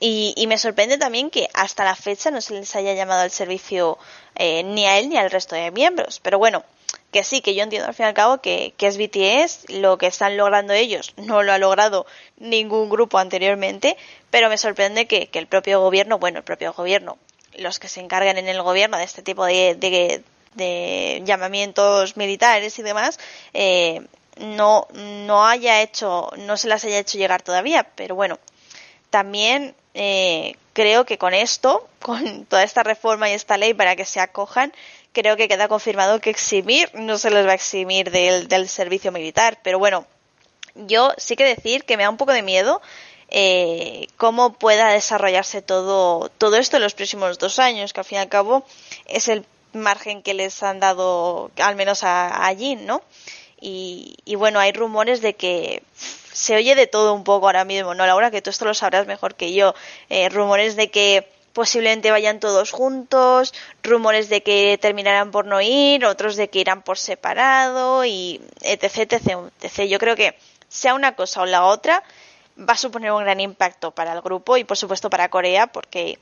Y, 0.00 0.34
y, 0.36 0.46
me 0.48 0.58
sorprende 0.58 0.98
también 0.98 1.30
que 1.30 1.48
hasta 1.54 1.84
la 1.84 1.94
fecha 1.94 2.30
no 2.30 2.40
se 2.40 2.54
les 2.54 2.74
haya 2.76 2.94
llamado 2.94 3.20
al 3.22 3.30
servicio 3.30 3.96
eh, 4.34 4.62
ni 4.64 4.86
a 4.86 4.98
él 4.98 5.08
ni 5.08 5.16
al 5.16 5.30
resto 5.30 5.54
de 5.54 5.70
miembros. 5.70 6.20
Pero 6.20 6.38
bueno, 6.38 6.64
que 7.10 7.24
sí, 7.24 7.40
que 7.40 7.54
yo 7.54 7.62
entiendo 7.62 7.88
al 7.88 7.94
fin 7.94 8.04
y 8.04 8.08
al 8.08 8.14
cabo 8.14 8.38
que, 8.38 8.74
que 8.76 8.86
es 8.86 8.98
BTS, 8.98 9.70
lo 9.70 9.98
que 9.98 10.06
están 10.06 10.36
logrando 10.36 10.72
ellos 10.72 11.14
no 11.16 11.42
lo 11.42 11.52
ha 11.52 11.58
logrado 11.58 12.06
ningún 12.36 12.90
grupo 12.90 13.18
anteriormente, 13.18 13.96
pero 14.30 14.48
me 14.48 14.58
sorprende 14.58 15.06
que, 15.06 15.28
que 15.28 15.38
el 15.38 15.46
propio 15.46 15.80
gobierno, 15.80 16.18
bueno, 16.18 16.38
el 16.38 16.44
propio 16.44 16.72
gobierno, 16.72 17.18
los 17.56 17.78
que 17.78 17.88
se 17.88 18.00
encargan 18.00 18.38
en 18.38 18.48
el 18.48 18.62
gobierno 18.62 18.98
de 18.98 19.04
este 19.04 19.22
tipo 19.22 19.44
de, 19.44 19.74
de, 19.76 20.22
de 20.54 21.22
llamamientos 21.24 22.16
militares 22.16 22.78
y 22.78 22.82
demás, 22.82 23.18
eh, 23.54 24.02
no, 24.38 24.86
no 24.92 25.46
haya 25.46 25.80
hecho, 25.82 26.30
no 26.38 26.56
se 26.56 26.68
las 26.68 26.84
haya 26.84 26.98
hecho 26.98 27.18
llegar 27.18 27.42
todavía, 27.42 27.88
pero 27.94 28.14
bueno, 28.14 28.38
también 29.10 29.74
eh, 29.94 30.56
creo 30.76 31.06
que 31.06 31.16
con 31.16 31.32
esto, 31.32 31.88
con 32.02 32.44
toda 32.44 32.62
esta 32.62 32.82
reforma 32.82 33.30
y 33.30 33.32
esta 33.32 33.56
ley 33.56 33.72
para 33.72 33.96
que 33.96 34.04
se 34.04 34.20
acojan, 34.20 34.74
creo 35.14 35.34
que 35.34 35.48
queda 35.48 35.68
confirmado 35.68 36.20
que 36.20 36.28
eximir 36.28 36.90
no 36.92 37.16
se 37.16 37.30
les 37.30 37.46
va 37.46 37.52
a 37.52 37.54
eximir 37.54 38.10
del, 38.10 38.46
del 38.46 38.68
servicio 38.68 39.10
militar. 39.10 39.58
Pero 39.62 39.78
bueno, 39.78 40.04
yo 40.74 41.14
sí 41.16 41.34
que 41.34 41.44
decir 41.44 41.84
que 41.84 41.96
me 41.96 42.02
da 42.02 42.10
un 42.10 42.18
poco 42.18 42.32
de 42.32 42.42
miedo 42.42 42.82
eh, 43.30 44.08
cómo 44.18 44.52
pueda 44.52 44.90
desarrollarse 44.90 45.62
todo, 45.62 46.28
todo 46.36 46.56
esto 46.56 46.76
en 46.76 46.82
los 46.82 46.92
próximos 46.92 47.38
dos 47.38 47.58
años, 47.58 47.94
que 47.94 48.00
al 48.00 48.04
fin 48.04 48.18
y 48.18 48.20
al 48.20 48.28
cabo 48.28 48.62
es 49.06 49.28
el 49.28 49.46
margen 49.72 50.22
que 50.22 50.34
les 50.34 50.62
han 50.62 50.78
dado, 50.78 51.50
al 51.56 51.76
menos 51.76 52.04
a, 52.04 52.46
a 52.46 52.54
Jin, 52.54 52.84
¿no? 52.84 53.02
Y, 53.58 54.16
y, 54.26 54.34
bueno, 54.34 54.60
hay 54.60 54.72
rumores 54.72 55.22
de 55.22 55.32
que 55.36 55.82
se 56.36 56.54
oye 56.54 56.74
de 56.74 56.86
todo 56.86 57.14
un 57.14 57.24
poco 57.24 57.46
ahora 57.46 57.64
mismo, 57.64 57.94
¿no, 57.94 58.06
Laura? 58.06 58.30
Que 58.30 58.42
tú 58.42 58.50
esto 58.50 58.66
lo 58.66 58.74
sabrás 58.74 59.06
mejor 59.06 59.36
que 59.36 59.54
yo. 59.54 59.74
Eh, 60.10 60.28
rumores 60.28 60.76
de 60.76 60.90
que 60.90 61.26
posiblemente 61.54 62.10
vayan 62.10 62.40
todos 62.40 62.72
juntos, 62.72 63.54
rumores 63.82 64.28
de 64.28 64.42
que 64.42 64.78
terminarán 64.78 65.30
por 65.30 65.46
no 65.46 65.62
ir, 65.62 66.04
otros 66.04 66.36
de 66.36 66.50
que 66.50 66.58
irán 66.58 66.82
por 66.82 66.98
separado 66.98 68.04
y 68.04 68.42
etc, 68.60 69.10
etc, 69.12 69.38
etc. 69.62 69.88
Yo 69.88 69.98
creo 69.98 70.14
que 70.14 70.36
sea 70.68 70.92
una 70.92 71.16
cosa 71.16 71.40
o 71.40 71.46
la 71.46 71.64
otra 71.64 72.02
va 72.58 72.74
a 72.74 72.76
suponer 72.76 73.12
un 73.12 73.24
gran 73.24 73.40
impacto 73.40 73.92
para 73.92 74.12
el 74.12 74.20
grupo 74.20 74.58
y 74.58 74.64
por 74.64 74.76
supuesto 74.76 75.08
para 75.08 75.30
Corea 75.30 75.68
porque 75.68 76.18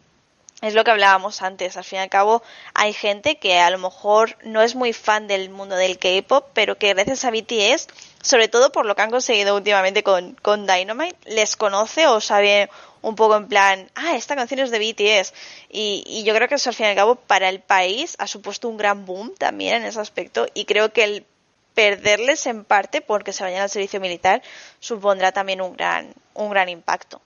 es 0.62 0.74
lo 0.74 0.84
que 0.84 0.90
hablábamos 0.90 1.42
antes. 1.42 1.76
Al 1.76 1.84
fin 1.84 1.98
y 1.98 2.02
al 2.02 2.08
cabo, 2.08 2.42
hay 2.74 2.92
gente 2.92 3.36
que 3.36 3.60
a 3.60 3.70
lo 3.70 3.78
mejor 3.78 4.36
no 4.44 4.62
es 4.62 4.74
muy 4.74 4.92
fan 4.92 5.26
del 5.26 5.50
mundo 5.50 5.76
del 5.76 5.98
K-pop, 5.98 6.48
pero 6.54 6.78
que 6.78 6.94
gracias 6.94 7.24
a 7.24 7.30
BTS, 7.30 7.88
sobre 8.22 8.48
todo 8.48 8.72
por 8.72 8.86
lo 8.86 8.94
que 8.94 9.02
han 9.02 9.10
conseguido 9.10 9.56
últimamente 9.56 10.02
con, 10.02 10.34
con 10.42 10.66
Dynamite, 10.66 11.16
les 11.26 11.56
conoce 11.56 12.06
o 12.06 12.20
sabe 12.20 12.70
un 13.02 13.16
poco 13.16 13.36
en 13.36 13.48
plan, 13.48 13.90
ah, 13.94 14.16
esta 14.16 14.34
canción 14.36 14.60
es 14.60 14.70
de 14.70 14.78
BTS. 14.78 15.34
Y, 15.68 16.02
y, 16.06 16.24
yo 16.24 16.34
creo 16.34 16.48
que 16.48 16.54
eso 16.54 16.70
al 16.70 16.74
fin 16.74 16.86
y 16.86 16.88
al 16.90 16.96
cabo 16.96 17.16
para 17.16 17.50
el 17.50 17.60
país 17.60 18.16
ha 18.18 18.26
supuesto 18.26 18.68
un 18.68 18.78
gran 18.78 19.04
boom 19.04 19.34
también 19.36 19.76
en 19.76 19.84
ese 19.84 20.00
aspecto 20.00 20.46
y 20.54 20.64
creo 20.64 20.92
que 20.92 21.04
el 21.04 21.26
perderles 21.74 22.46
en 22.46 22.64
parte 22.64 23.00
porque 23.00 23.32
se 23.32 23.44
vayan 23.44 23.62
al 23.62 23.70
servicio 23.70 24.00
militar 24.00 24.42
supondrá 24.78 25.32
también 25.32 25.60
un 25.60 25.76
gran, 25.76 26.14
un 26.34 26.50
gran 26.50 26.68
impacto. 26.68 27.20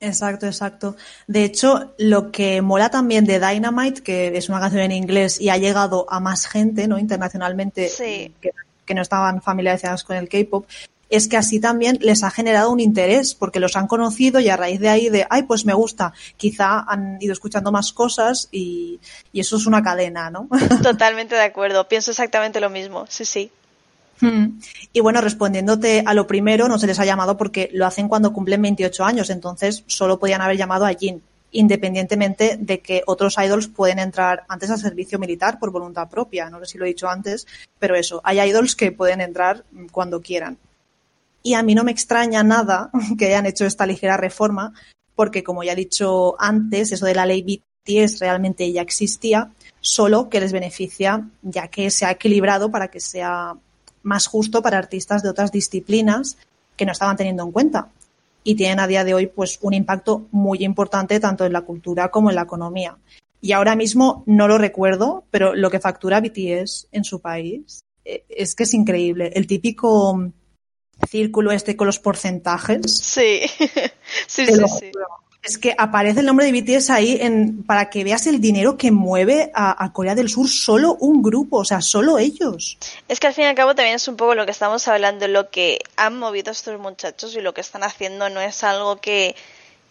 Exacto, 0.00 0.46
exacto. 0.46 0.96
De 1.26 1.44
hecho, 1.44 1.94
lo 1.98 2.30
que 2.30 2.62
mola 2.62 2.88
también 2.88 3.24
de 3.24 3.40
Dynamite, 3.40 4.02
que 4.02 4.36
es 4.36 4.48
una 4.48 4.60
canción 4.60 4.82
en 4.82 4.92
inglés 4.92 5.40
y 5.40 5.48
ha 5.48 5.56
llegado 5.56 6.06
a 6.08 6.20
más 6.20 6.46
gente, 6.46 6.86
¿no? 6.86 6.98
Internacionalmente, 6.98 7.88
sí. 7.88 8.32
que, 8.40 8.52
que, 8.86 8.94
no 8.94 9.02
estaban 9.02 9.42
familiarizadas 9.42 10.04
con 10.04 10.16
el 10.16 10.28
K-pop, 10.28 10.66
es 11.10 11.26
que 11.26 11.36
así 11.36 11.58
también 11.58 11.98
les 12.00 12.22
ha 12.22 12.30
generado 12.30 12.70
un 12.70 12.80
interés, 12.80 13.34
porque 13.34 13.60
los 13.60 13.76
han 13.76 13.86
conocido 13.86 14.40
y 14.40 14.48
a 14.48 14.56
raíz 14.56 14.78
de 14.78 14.88
ahí 14.88 15.08
de, 15.08 15.26
ay, 15.30 15.44
pues 15.44 15.64
me 15.64 15.74
gusta, 15.74 16.12
quizá 16.36 16.80
han 16.80 17.20
ido 17.20 17.32
escuchando 17.32 17.72
más 17.72 17.92
cosas 17.92 18.48
y, 18.52 19.00
y 19.32 19.40
eso 19.40 19.56
es 19.56 19.66
una 19.66 19.82
cadena, 19.82 20.30
¿no? 20.30 20.48
Totalmente 20.82 21.34
de 21.34 21.42
acuerdo, 21.42 21.88
pienso 21.88 22.10
exactamente 22.10 22.60
lo 22.60 22.70
mismo, 22.70 23.06
sí, 23.08 23.24
sí. 23.24 23.50
Hmm. 24.20 24.58
Y 24.92 25.00
bueno, 25.00 25.20
respondiéndote 25.20 26.02
a 26.04 26.14
lo 26.14 26.26
primero, 26.26 26.68
no 26.68 26.78
se 26.78 26.86
les 26.86 26.98
ha 26.98 27.04
llamado 27.04 27.36
porque 27.36 27.70
lo 27.72 27.86
hacen 27.86 28.08
cuando 28.08 28.32
cumplen 28.32 28.62
28 28.62 29.04
años, 29.04 29.30
entonces 29.30 29.84
solo 29.86 30.18
podían 30.18 30.40
haber 30.40 30.56
llamado 30.56 30.86
a 30.86 30.94
Jin, 30.94 31.22
independientemente 31.50 32.58
de 32.60 32.80
que 32.80 33.02
otros 33.06 33.36
idols 33.38 33.68
pueden 33.68 33.98
entrar 33.98 34.44
antes 34.48 34.70
al 34.70 34.78
servicio 34.78 35.18
militar 35.18 35.58
por 35.58 35.70
voluntad 35.70 36.08
propia. 36.08 36.50
No 36.50 36.58
sé 36.60 36.66
si 36.66 36.78
lo 36.78 36.84
he 36.84 36.88
dicho 36.88 37.08
antes, 37.08 37.46
pero 37.78 37.96
eso, 37.96 38.20
hay 38.24 38.40
idols 38.40 38.76
que 38.76 38.92
pueden 38.92 39.20
entrar 39.20 39.64
cuando 39.92 40.20
quieran. 40.20 40.58
Y 41.42 41.54
a 41.54 41.62
mí 41.62 41.74
no 41.74 41.84
me 41.84 41.92
extraña 41.92 42.42
nada 42.42 42.90
que 43.18 43.26
hayan 43.26 43.46
hecho 43.46 43.64
esta 43.64 43.86
ligera 43.86 44.16
reforma, 44.16 44.72
porque 45.14 45.42
como 45.42 45.62
ya 45.62 45.72
he 45.72 45.76
dicho 45.76 46.36
antes, 46.40 46.92
eso 46.92 47.06
de 47.06 47.14
la 47.14 47.26
ley 47.26 47.42
BTS 47.42 48.20
realmente 48.20 48.70
ya 48.70 48.82
existía, 48.82 49.50
solo 49.80 50.28
que 50.28 50.40
les 50.40 50.52
beneficia 50.52 51.26
ya 51.42 51.68
que 51.68 51.90
se 51.90 52.04
ha 52.04 52.10
equilibrado 52.10 52.70
para 52.70 52.88
que 52.88 53.00
sea 53.00 53.56
más 54.08 54.26
justo 54.26 54.62
para 54.62 54.78
artistas 54.78 55.22
de 55.22 55.28
otras 55.28 55.52
disciplinas 55.52 56.38
que 56.76 56.86
no 56.86 56.92
estaban 56.92 57.16
teniendo 57.16 57.44
en 57.44 57.52
cuenta 57.52 57.88
y 58.42 58.54
tienen 58.54 58.80
a 58.80 58.86
día 58.86 59.04
de 59.04 59.14
hoy 59.14 59.26
pues 59.26 59.58
un 59.60 59.74
impacto 59.74 60.26
muy 60.30 60.64
importante 60.64 61.20
tanto 61.20 61.44
en 61.44 61.52
la 61.52 61.60
cultura 61.60 62.10
como 62.10 62.30
en 62.30 62.36
la 62.36 62.42
economía. 62.42 62.96
y 63.40 63.52
ahora 63.52 63.76
mismo 63.76 64.24
no 64.26 64.48
lo 64.48 64.58
recuerdo, 64.58 65.24
pero 65.30 65.54
lo 65.54 65.70
que 65.70 65.78
factura 65.78 66.20
BTS 66.20 66.88
en 66.90 67.04
su 67.04 67.20
país 67.20 67.84
eh, 68.04 68.24
es 68.28 68.56
que 68.56 68.64
es 68.64 68.74
increíble. 68.74 69.30
El 69.34 69.46
típico 69.46 70.32
círculo 71.08 71.52
este 71.52 71.76
con 71.76 71.86
los 71.86 72.00
porcentajes. 72.00 72.90
Sí, 72.90 73.42
sí, 74.26 74.46
sí, 74.46 74.54
sí. 74.80 74.92
Es 75.42 75.56
que 75.56 75.74
aparece 75.78 76.20
el 76.20 76.26
nombre 76.26 76.50
de 76.50 76.60
BTS 76.60 76.90
ahí 76.90 77.18
en, 77.20 77.62
para 77.62 77.88
que 77.90 78.02
veas 78.04 78.26
el 78.26 78.40
dinero 78.40 78.76
que 78.76 78.90
mueve 78.90 79.50
a, 79.54 79.82
a, 79.82 79.92
Corea 79.92 80.14
del 80.14 80.28
Sur 80.28 80.48
solo 80.48 80.96
un 81.00 81.22
grupo, 81.22 81.58
o 81.58 81.64
sea, 81.64 81.80
solo 81.80 82.18
ellos. 82.18 82.76
Es 83.06 83.20
que 83.20 83.28
al 83.28 83.34
fin 83.34 83.44
y 83.44 83.46
al 83.46 83.54
cabo 83.54 83.74
también 83.74 83.96
es 83.96 84.08
un 84.08 84.16
poco 84.16 84.34
lo 84.34 84.44
que 84.44 84.50
estamos 84.50 84.86
hablando, 84.88 85.28
lo 85.28 85.48
que 85.48 85.78
han 85.96 86.18
movido 86.18 86.50
estos 86.50 86.78
muchachos 86.80 87.34
y 87.36 87.40
lo 87.40 87.54
que 87.54 87.60
están 87.60 87.84
haciendo 87.84 88.28
no 88.30 88.40
es 88.40 88.64
algo 88.64 88.96
que... 89.00 89.36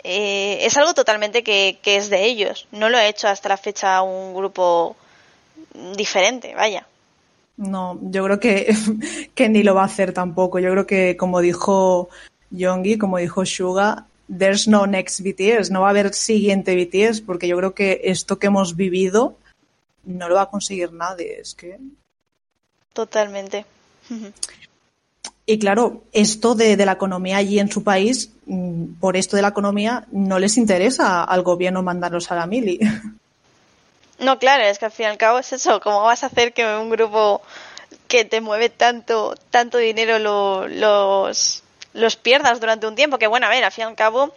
Eh, 0.04 0.60
es 0.62 0.78
algo 0.78 0.94
totalmente 0.94 1.44
que, 1.44 1.80
que 1.82 1.96
es 1.96 2.10
de 2.10 2.26
ellos. 2.26 2.68
No 2.72 2.90
lo 2.90 2.98
ha 2.98 3.08
hecho 3.08 3.28
hasta 3.28 3.50
la 3.50 3.58
fecha 3.58 4.02
un 4.04 4.34
grupo 4.36 4.96
diferente, 5.96 6.54
vaya. 6.56 6.86
No, 7.58 7.98
yo 8.02 8.24
creo 8.24 8.40
que, 8.40 8.76
que 9.36 9.50
ni 9.50 9.64
lo 9.64 9.76
va 9.76 9.82
a 9.82 9.86
hacer 9.86 10.14
tampoco. 10.14 10.60
Yo 10.60 10.72
creo 10.72 10.86
que, 10.86 11.18
como 11.18 11.42
dijo 11.42 12.10
Yongi, 12.52 12.98
como 12.98 13.18
dijo 13.18 13.46
Suga, 13.46 14.06
there's 14.28 14.68
no 14.68 14.86
next 14.86 15.22
BTS, 15.22 15.72
no 15.72 15.82
va 15.82 15.88
a 15.88 15.90
haber 15.92 16.14
siguiente 16.14 16.76
BTS, 16.76 17.22
porque 17.22 17.48
yo 17.48 17.58
creo 17.58 17.74
que 17.74 18.02
esto 18.06 18.40
que 18.40 18.48
hemos 18.48 18.76
vivido 18.76 19.36
no 20.04 20.30
lo 20.30 20.36
va 20.36 20.44
a 20.44 20.50
conseguir 20.50 20.94
nadie. 20.94 21.40
Es 21.40 21.56
que. 21.56 21.78
Totalmente. 22.94 23.66
Y 25.46 25.60
claro, 25.60 26.04
esto 26.12 26.56
de, 26.56 26.76
de, 26.76 26.86
la 26.86 26.94
economía 26.94 27.38
allí 27.38 27.60
en 27.60 27.72
su 27.72 27.84
país, 27.84 28.32
mm, 28.46 28.96
por 29.00 29.16
esto 29.16 29.36
de 29.36 29.42
la 29.42 29.50
economía, 29.50 30.06
no 30.12 30.40
les 30.40 30.58
interesa 30.58 31.24
al 31.24 31.42
gobierno 31.42 31.84
mandarlos 31.84 32.32
a 32.32 32.36
la 32.36 32.48
mili. 32.48 32.80
No, 34.20 34.40
claro, 34.40 34.64
es 34.64 34.80
que 34.80 34.86
al 34.86 34.92
fin 34.92 35.04
y 35.04 35.10
al 35.10 35.18
cabo 35.18 35.38
es 35.38 35.54
eso. 35.54 35.80
¿Cómo 35.80 36.02
vas 36.02 36.24
a 36.24 36.26
hacer 36.26 36.52
que 36.52 36.66
un 36.66 36.90
grupo 36.90 37.42
que 38.08 38.26
te 38.26 38.42
mueve 38.42 38.70
tanto, 38.70 39.36
tanto 39.52 39.78
dinero 39.78 40.18
lo, 40.18 40.68
los, 40.68 41.64
los 41.98 42.16
pierdas 42.16 42.60
durante 42.60 42.88
un 42.88 42.96
tiempo? 42.96 43.18
Que 43.18 43.28
bueno, 43.28 43.48
a 43.48 43.50
ver, 43.50 43.64
al 43.64 43.72
fin 43.72 43.84
y 43.84 43.88
al 43.88 43.96
cabo 43.96 44.34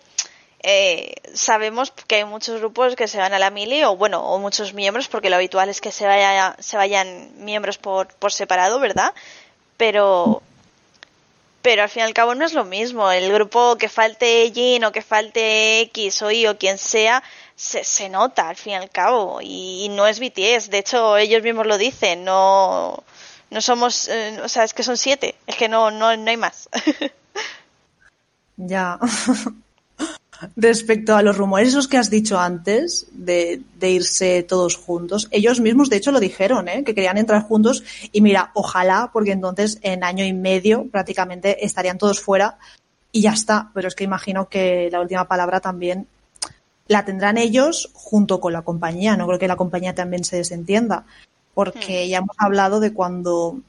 eh, 0.62 1.14
sabemos 1.35 1.92
que 2.07 2.16
hay 2.16 2.25
muchos 2.25 2.59
grupos 2.61 2.96
que 2.96 3.09
se 3.09 3.18
van 3.18 3.33
a 3.33 3.38
la 3.38 3.51
mili 3.51 3.83
o 3.85 3.96
bueno, 3.96 4.23
o 4.23 4.38
muchos 4.38 4.75
miembros, 4.75 5.09
porque 5.09 5.31
lo 5.31 5.37
habitual 5.37 5.68
es 5.68 5.81
que 5.81 5.92
se, 5.92 6.07
vaya, 6.07 6.57
se 6.59 6.77
vayan 6.77 7.31
miembros 7.37 7.79
por, 7.79 8.09
por 8.14 8.33
separado, 8.33 8.81
¿verdad? 8.81 9.14
Pero 9.77 10.42
pero 11.62 11.83
al 11.83 11.90
fin 11.90 12.01
y 12.01 12.07
al 12.07 12.14
cabo 12.14 12.35
no 12.35 12.44
es 12.44 12.55
lo 12.55 12.64
mismo. 12.64 13.11
El 13.11 13.33
grupo 13.33 13.77
que 13.77 13.88
falte 13.88 14.51
Jin 14.55 14.85
o 14.85 14.92
que 14.92 15.03
falte 15.03 15.81
X 15.83 16.23
o 16.23 16.31
Y 16.31 16.46
o 16.46 16.57
quien 16.57 16.79
sea, 16.79 17.23
se, 17.55 17.85
se 17.85 18.09
nota 18.09 18.49
al 18.49 18.57
fin 18.57 18.73
y 18.73 18.77
al 18.77 18.90
cabo. 18.90 19.40
Y, 19.42 19.88
no 19.90 20.07
es 20.07 20.20
BTS. 20.20 20.70
De 20.70 20.79
hecho, 20.79 21.16
ellos 21.18 21.42
mismos 21.42 21.66
lo 21.66 21.77
dicen. 21.77 22.25
No, 22.25 23.05
no 23.51 23.61
somos. 23.61 24.09
Eh, 24.09 24.40
o 24.42 24.49
sea, 24.49 24.64
es 24.64 24.73
que 24.73 24.83
son 24.83 24.96
siete. 24.96 25.35
Es 25.46 25.57
que 25.57 25.68
no, 25.68 25.90
no, 25.90 26.16
no 26.16 26.31
hay 26.31 26.37
más. 26.38 26.68
ya. 28.66 28.99
Respecto 30.57 31.14
a 31.14 31.23
los 31.23 31.37
rumores 31.37 31.68
esos 31.68 31.87
que 31.87 31.99
has 31.99 32.09
dicho 32.09 32.40
antes 32.40 33.07
de, 33.12 33.61
de, 33.79 33.90
irse 33.90 34.42
todos 34.42 34.77
juntos, 34.77 35.29
ellos 35.31 35.61
mismos 35.61 35.90
de 35.90 35.96
hecho 35.96 36.12
lo 36.12 36.20
dijeron, 36.20 36.66
¿eh? 36.68 36.83
que 36.83 36.94
querían 36.94 37.18
entrar 37.18 37.42
juntos 37.42 37.85
y 38.11 38.23
mira, 38.23 38.51
ojalá, 38.55 39.11
porque 39.12 39.33
entonces 39.33 39.79
en 39.83 40.03
año 40.03 40.25
y 40.25 40.33
medio 40.33 40.87
prácticamente 40.90 41.62
estarían 41.64 41.99
todos 41.99 42.20
fuera 42.20 42.57
y 43.12 43.20
ya 43.20 43.33
está. 43.33 43.70
Pero 43.75 43.88
es 43.88 43.94
que 43.94 44.05
imagino 44.05 44.49
que 44.49 44.88
la 44.90 45.01
última 45.01 45.29
palabra 45.29 45.61
también 45.61 46.07
la 46.87 47.05
tendrán 47.05 47.38
ellos 47.38 47.90
junto 47.92 48.40
con 48.40 48.53
la 48.53 48.62
compañía. 48.62 49.16
No 49.16 49.27
creo 49.27 49.38
que 49.38 49.49
la 49.49 49.57
compañía 49.57 49.94
también 49.94 50.25
se 50.25 50.37
desentienda, 50.37 51.05
porque 51.55 52.09
ya 52.09 52.18
hemos 52.18 52.37
hablado 52.38 52.81
de 52.81 52.92
cuando 52.92 53.61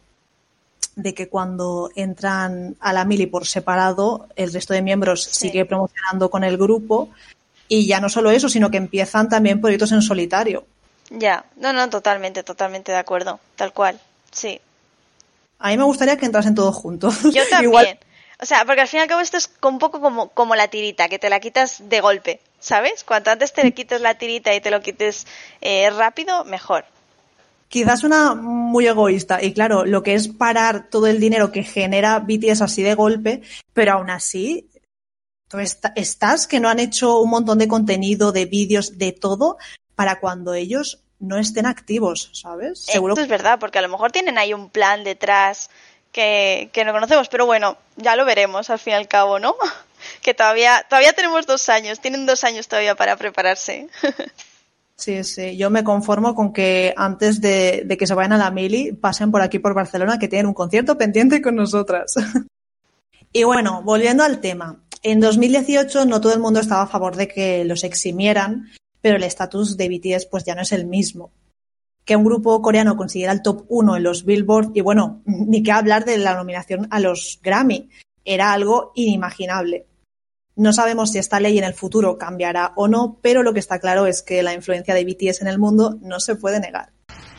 de 0.95 1.13
que 1.13 1.29
cuando 1.29 1.89
entran 1.95 2.75
a 2.79 2.93
la 2.93 3.05
mili 3.05 3.25
por 3.25 3.47
separado, 3.47 4.27
el 4.35 4.51
resto 4.51 4.73
de 4.73 4.81
miembros 4.81 5.23
sí. 5.23 5.47
sigue 5.47 5.65
promocionando 5.65 6.29
con 6.29 6.43
el 6.43 6.57
grupo 6.57 7.09
y 7.67 7.87
ya 7.87 7.99
no 7.99 8.09
solo 8.09 8.31
eso, 8.31 8.49
sino 8.49 8.69
que 8.69 8.77
empiezan 8.77 9.29
también 9.29 9.61
proyectos 9.61 9.91
en 9.91 10.01
solitario. 10.01 10.65
Ya, 11.09 11.45
no, 11.55 11.73
no, 11.73 11.89
totalmente, 11.89 12.43
totalmente 12.43 12.91
de 12.91 12.97
acuerdo, 12.97 13.39
tal 13.55 13.73
cual, 13.73 13.99
sí. 14.31 14.59
A 15.59 15.69
mí 15.69 15.77
me 15.77 15.83
gustaría 15.83 16.17
que 16.17 16.25
entrasen 16.25 16.55
todos 16.55 16.75
juntos. 16.75 17.21
Yo 17.23 17.43
también. 17.49 17.63
Igual... 17.63 17.99
O 18.41 18.45
sea, 18.45 18.65
porque 18.65 18.81
al 18.81 18.87
fin 18.87 18.99
y 18.99 19.01
al 19.03 19.07
cabo 19.07 19.21
esto 19.21 19.37
es 19.37 19.51
un 19.61 19.77
poco 19.77 20.01
como, 20.01 20.29
como 20.29 20.55
la 20.55 20.67
tirita, 20.67 21.07
que 21.07 21.19
te 21.19 21.29
la 21.29 21.39
quitas 21.39 21.89
de 21.89 22.01
golpe, 22.01 22.39
¿sabes? 22.59 23.03
Cuanto 23.03 23.29
antes 23.29 23.53
te 23.53 23.71
quites 23.71 24.01
la 24.01 24.15
tirita 24.15 24.55
y 24.55 24.61
te 24.61 24.71
lo 24.71 24.81
quites 24.81 25.27
eh, 25.61 25.91
rápido, 25.91 26.43
mejor 26.45 26.85
quizás 27.71 28.03
una 28.03 28.35
muy 28.35 28.85
egoísta. 28.85 29.41
Y 29.41 29.53
claro, 29.53 29.85
lo 29.85 30.03
que 30.03 30.13
es 30.13 30.27
parar 30.27 30.89
todo 30.89 31.07
el 31.07 31.21
dinero 31.21 31.53
que 31.53 31.63
genera 31.63 32.19
BTS 32.19 32.61
así 32.61 32.83
de 32.83 32.95
golpe, 32.95 33.41
pero 33.73 33.93
aún 33.93 34.09
así, 34.09 34.69
tú 35.47 35.57
estás 35.59 36.47
que 36.47 36.59
no 36.59 36.67
han 36.67 36.79
hecho 36.79 37.19
un 37.21 37.29
montón 37.29 37.57
de 37.59 37.69
contenido, 37.69 38.33
de 38.33 38.45
vídeos, 38.45 38.97
de 38.97 39.13
todo, 39.13 39.57
para 39.95 40.19
cuando 40.19 40.53
ellos 40.53 40.99
no 41.19 41.37
estén 41.37 41.65
activos, 41.65 42.29
¿sabes? 42.33 42.83
Seguro 42.83 43.13
Esto 43.13 43.23
es 43.23 43.29
verdad, 43.29 43.57
porque 43.57 43.79
a 43.79 43.81
lo 43.81 43.89
mejor 43.89 44.11
tienen 44.11 44.37
ahí 44.37 44.53
un 44.53 44.69
plan 44.69 45.05
detrás 45.05 45.69
que, 46.11 46.69
que 46.73 46.83
no 46.83 46.91
conocemos, 46.91 47.29
pero 47.29 47.45
bueno, 47.45 47.77
ya 47.95 48.17
lo 48.17 48.25
veremos 48.25 48.69
al 48.69 48.79
fin 48.79 48.91
y 48.91 48.95
al 48.97 49.07
cabo, 49.07 49.39
¿no? 49.39 49.55
Que 50.23 50.33
todavía, 50.33 50.83
todavía 50.89 51.13
tenemos 51.13 51.45
dos 51.45 51.69
años, 51.69 52.01
tienen 52.01 52.25
dos 52.25 52.43
años 52.43 52.67
todavía 52.67 52.95
para 52.95 53.15
prepararse. 53.17 53.87
Sí, 55.01 55.23
sí, 55.23 55.57
yo 55.57 55.71
me 55.71 55.83
conformo 55.83 56.35
con 56.35 56.53
que 56.53 56.93
antes 56.95 57.41
de, 57.41 57.81
de, 57.87 57.97
que 57.97 58.05
se 58.05 58.13
vayan 58.13 58.33
a 58.33 58.37
la 58.37 58.51
mili 58.51 58.93
pasen 58.93 59.31
por 59.31 59.41
aquí 59.41 59.57
por 59.57 59.73
Barcelona 59.73 60.19
que 60.19 60.27
tienen 60.27 60.45
un 60.45 60.53
concierto 60.53 60.95
pendiente 60.95 61.41
con 61.41 61.55
nosotras. 61.55 62.13
y 63.33 63.43
bueno, 63.43 63.81
volviendo 63.83 64.23
al 64.23 64.39
tema. 64.39 64.83
En 65.01 65.19
2018 65.19 66.05
no 66.05 66.21
todo 66.21 66.35
el 66.35 66.39
mundo 66.39 66.59
estaba 66.59 66.83
a 66.83 66.87
favor 66.87 67.15
de 67.15 67.27
que 67.27 67.65
los 67.65 67.83
eximieran, 67.83 68.69
pero 69.01 69.15
el 69.15 69.23
estatus 69.23 69.75
de 69.75 69.89
BTS 69.89 70.27
pues 70.27 70.43
ya 70.43 70.53
no 70.53 70.61
es 70.61 70.71
el 70.71 70.85
mismo. 70.85 71.31
Que 72.05 72.15
un 72.15 72.23
grupo 72.23 72.61
coreano 72.61 72.95
consiguiera 72.95 73.33
el 73.33 73.41
top 73.41 73.65
1 73.69 73.95
en 73.95 74.03
los 74.03 74.23
Billboard 74.23 74.69
y 74.75 74.81
bueno, 74.81 75.23
ni 75.25 75.63
que 75.63 75.71
hablar 75.71 76.05
de 76.05 76.19
la 76.19 76.35
nominación 76.35 76.87
a 76.91 76.99
los 76.99 77.39
Grammy. 77.41 77.89
Era 78.23 78.53
algo 78.53 78.91
inimaginable. 78.93 79.87
No 80.61 80.73
sabemos 80.73 81.11
si 81.11 81.17
esta 81.17 81.39
ley 81.39 81.57
en 81.57 81.63
el 81.63 81.73
futuro 81.73 82.19
cambiará 82.19 82.73
o 82.75 82.87
no, 82.87 83.17
pero 83.23 83.41
lo 83.41 83.51
que 83.51 83.59
está 83.59 83.79
claro 83.79 84.05
es 84.05 84.21
que 84.21 84.43
la 84.43 84.53
influencia 84.53 84.93
de 84.93 85.03
BTS 85.03 85.41
en 85.41 85.47
el 85.47 85.57
mundo 85.57 85.97
no 86.01 86.19
se 86.19 86.35
puede 86.35 86.59
negar. 86.59 86.91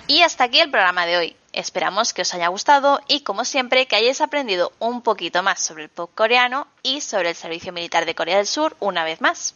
Y 0.08 0.22
hasta 0.22 0.42
aquí 0.42 0.58
el 0.58 0.72
programa 0.72 1.06
de 1.06 1.18
hoy. 1.18 1.36
Esperamos 1.52 2.14
que 2.14 2.22
os 2.22 2.34
haya 2.34 2.48
gustado 2.48 2.98
y, 3.06 3.20
como 3.20 3.44
siempre, 3.44 3.86
que 3.86 3.94
hayáis 3.94 4.20
aprendido 4.20 4.72
un 4.80 5.02
poquito 5.02 5.44
más 5.44 5.60
sobre 5.60 5.84
el 5.84 5.88
pop 5.88 6.10
coreano 6.12 6.66
y 6.82 7.00
sobre 7.00 7.28
el 7.28 7.36
servicio 7.36 7.72
militar 7.72 8.06
de 8.06 8.16
Corea 8.16 8.38
del 8.38 8.48
Sur 8.48 8.76
una 8.80 9.04
vez 9.04 9.20
más. 9.20 9.54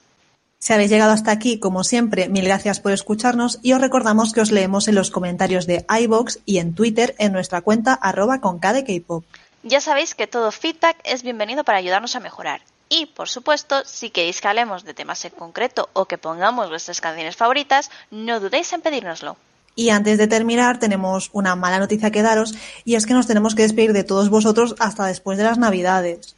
Si 0.60 0.72
habéis 0.72 0.90
llegado 0.90 1.10
hasta 1.10 1.32
aquí, 1.32 1.58
como 1.58 1.82
siempre, 1.82 2.28
mil 2.28 2.44
gracias 2.44 2.78
por 2.78 2.92
escucharnos 2.92 3.58
y 3.64 3.72
os 3.72 3.80
recordamos 3.80 4.32
que 4.32 4.42
os 4.42 4.52
leemos 4.52 4.86
en 4.86 4.94
los 4.94 5.10
comentarios 5.10 5.66
de 5.66 5.84
iBox 5.88 6.38
y 6.44 6.58
en 6.58 6.76
Twitter 6.76 7.16
en 7.18 7.32
nuestra 7.32 7.62
cuenta 7.62 7.94
arroba 7.94 8.40
con. 8.40 8.60
Ya 9.64 9.80
sabéis 9.80 10.14
que 10.14 10.28
todo 10.28 10.52
feedback 10.52 10.98
es 11.02 11.24
bienvenido 11.24 11.64
para 11.64 11.78
ayudarnos 11.78 12.14
a 12.14 12.20
mejorar 12.20 12.60
y, 12.88 13.06
por 13.06 13.28
supuesto, 13.28 13.82
si 13.84 14.10
queréis 14.10 14.40
que 14.40 14.48
hablemos 14.48 14.84
de 14.84 14.94
temas 14.94 15.24
en 15.24 15.32
concreto 15.32 15.88
o 15.92 16.06
que 16.06 16.18
pongamos 16.18 16.68
vuestras 16.68 17.00
canciones 17.00 17.36
favoritas, 17.36 17.90
no 18.10 18.40
dudéis 18.40 18.72
en 18.72 18.80
pedírnoslo. 18.80 19.36
Y 19.74 19.90
antes 19.90 20.16
de 20.16 20.26
terminar, 20.26 20.78
tenemos 20.78 21.28
una 21.32 21.54
mala 21.54 21.78
noticia 21.78 22.10
que 22.10 22.22
daros, 22.22 22.54
y 22.84 22.94
es 22.94 23.04
que 23.04 23.12
nos 23.12 23.26
tenemos 23.26 23.54
que 23.54 23.62
despedir 23.62 23.92
de 23.92 24.04
todos 24.04 24.30
vosotros 24.30 24.74
hasta 24.78 25.06
después 25.06 25.36
de 25.36 25.44
las 25.44 25.58
Navidades. 25.58 26.34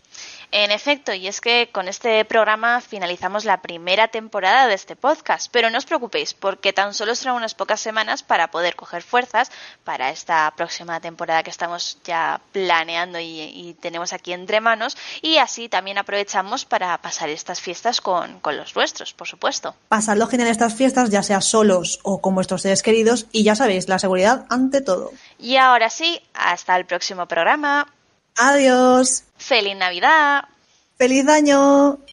En 0.51 0.71
efecto, 0.71 1.13
y 1.13 1.29
es 1.29 1.41
que 1.41 1.69
con 1.73 1.89
este 1.89 2.25
programa 2.25 2.81
finalizamos 2.81 3.45
la 3.45 3.61
primera 3.61 4.09
temporada 4.09 4.67
de 4.67 4.75
este 4.75 4.97
podcast, 4.97 5.49
pero 5.53 5.69
no 5.69 5.77
os 5.77 5.85
preocupéis 5.85 6.33
porque 6.33 6.73
tan 6.73 6.95
solo 6.95 7.15
serán 7.15 7.37
unas 7.37 7.55
pocas 7.55 7.81
semanas 7.81 8.23
para 8.23 8.51
poder 8.51 8.75
coger 8.75 9.03
fuerzas 9.03 9.51
para 9.85 10.09
esta 10.11 10.51
próxima 10.57 11.01
temporada 11.01 11.43
que 11.43 11.51
estamos 11.51 11.99
ya 12.03 12.41
planeando 12.53 13.19
y, 13.19 13.41
y 13.41 13.77
tenemos 13.81 14.15
aquí 14.15 14.33
entre 14.33 14.61
manos 14.61 14.97
y 15.21 15.37
así 15.37 15.69
también 15.69 15.99
aprovechamos 15.99 16.65
para 16.65 16.97
pasar 16.99 17.29
estas 17.29 17.61
fiestas 17.61 18.01
con, 18.01 18.41
con 18.41 18.57
los 18.57 18.73
vuestros, 18.73 19.13
por 19.13 19.29
supuesto. 19.29 19.75
Pasadlo 19.89 20.27
genial 20.29 20.49
estas 20.49 20.75
fiestas, 20.75 21.11
ya 21.11 21.23
sea 21.23 21.43
solos 21.43 22.01
o 22.05 22.23
con 22.23 22.35
vuestros 22.35 22.63
seres 22.63 22.83
queridos 22.83 23.27
y 23.33 23.45
ya 23.45 23.55
sabéis, 23.55 23.89
la 23.89 23.99
seguridad 23.99 24.47
ante 24.49 24.81
todo. 24.81 25.13
Y 25.39 25.57
ahora 25.57 25.91
sí, 25.91 26.21
hasta 26.33 26.77
el 26.77 26.87
próximo 26.87 27.27
programa. 27.27 27.87
Adiós. 28.39 29.25
¡Feliz 29.37 29.77
Navidad! 29.77 30.45
¡Feliz 30.97 31.27
año! 31.29 31.99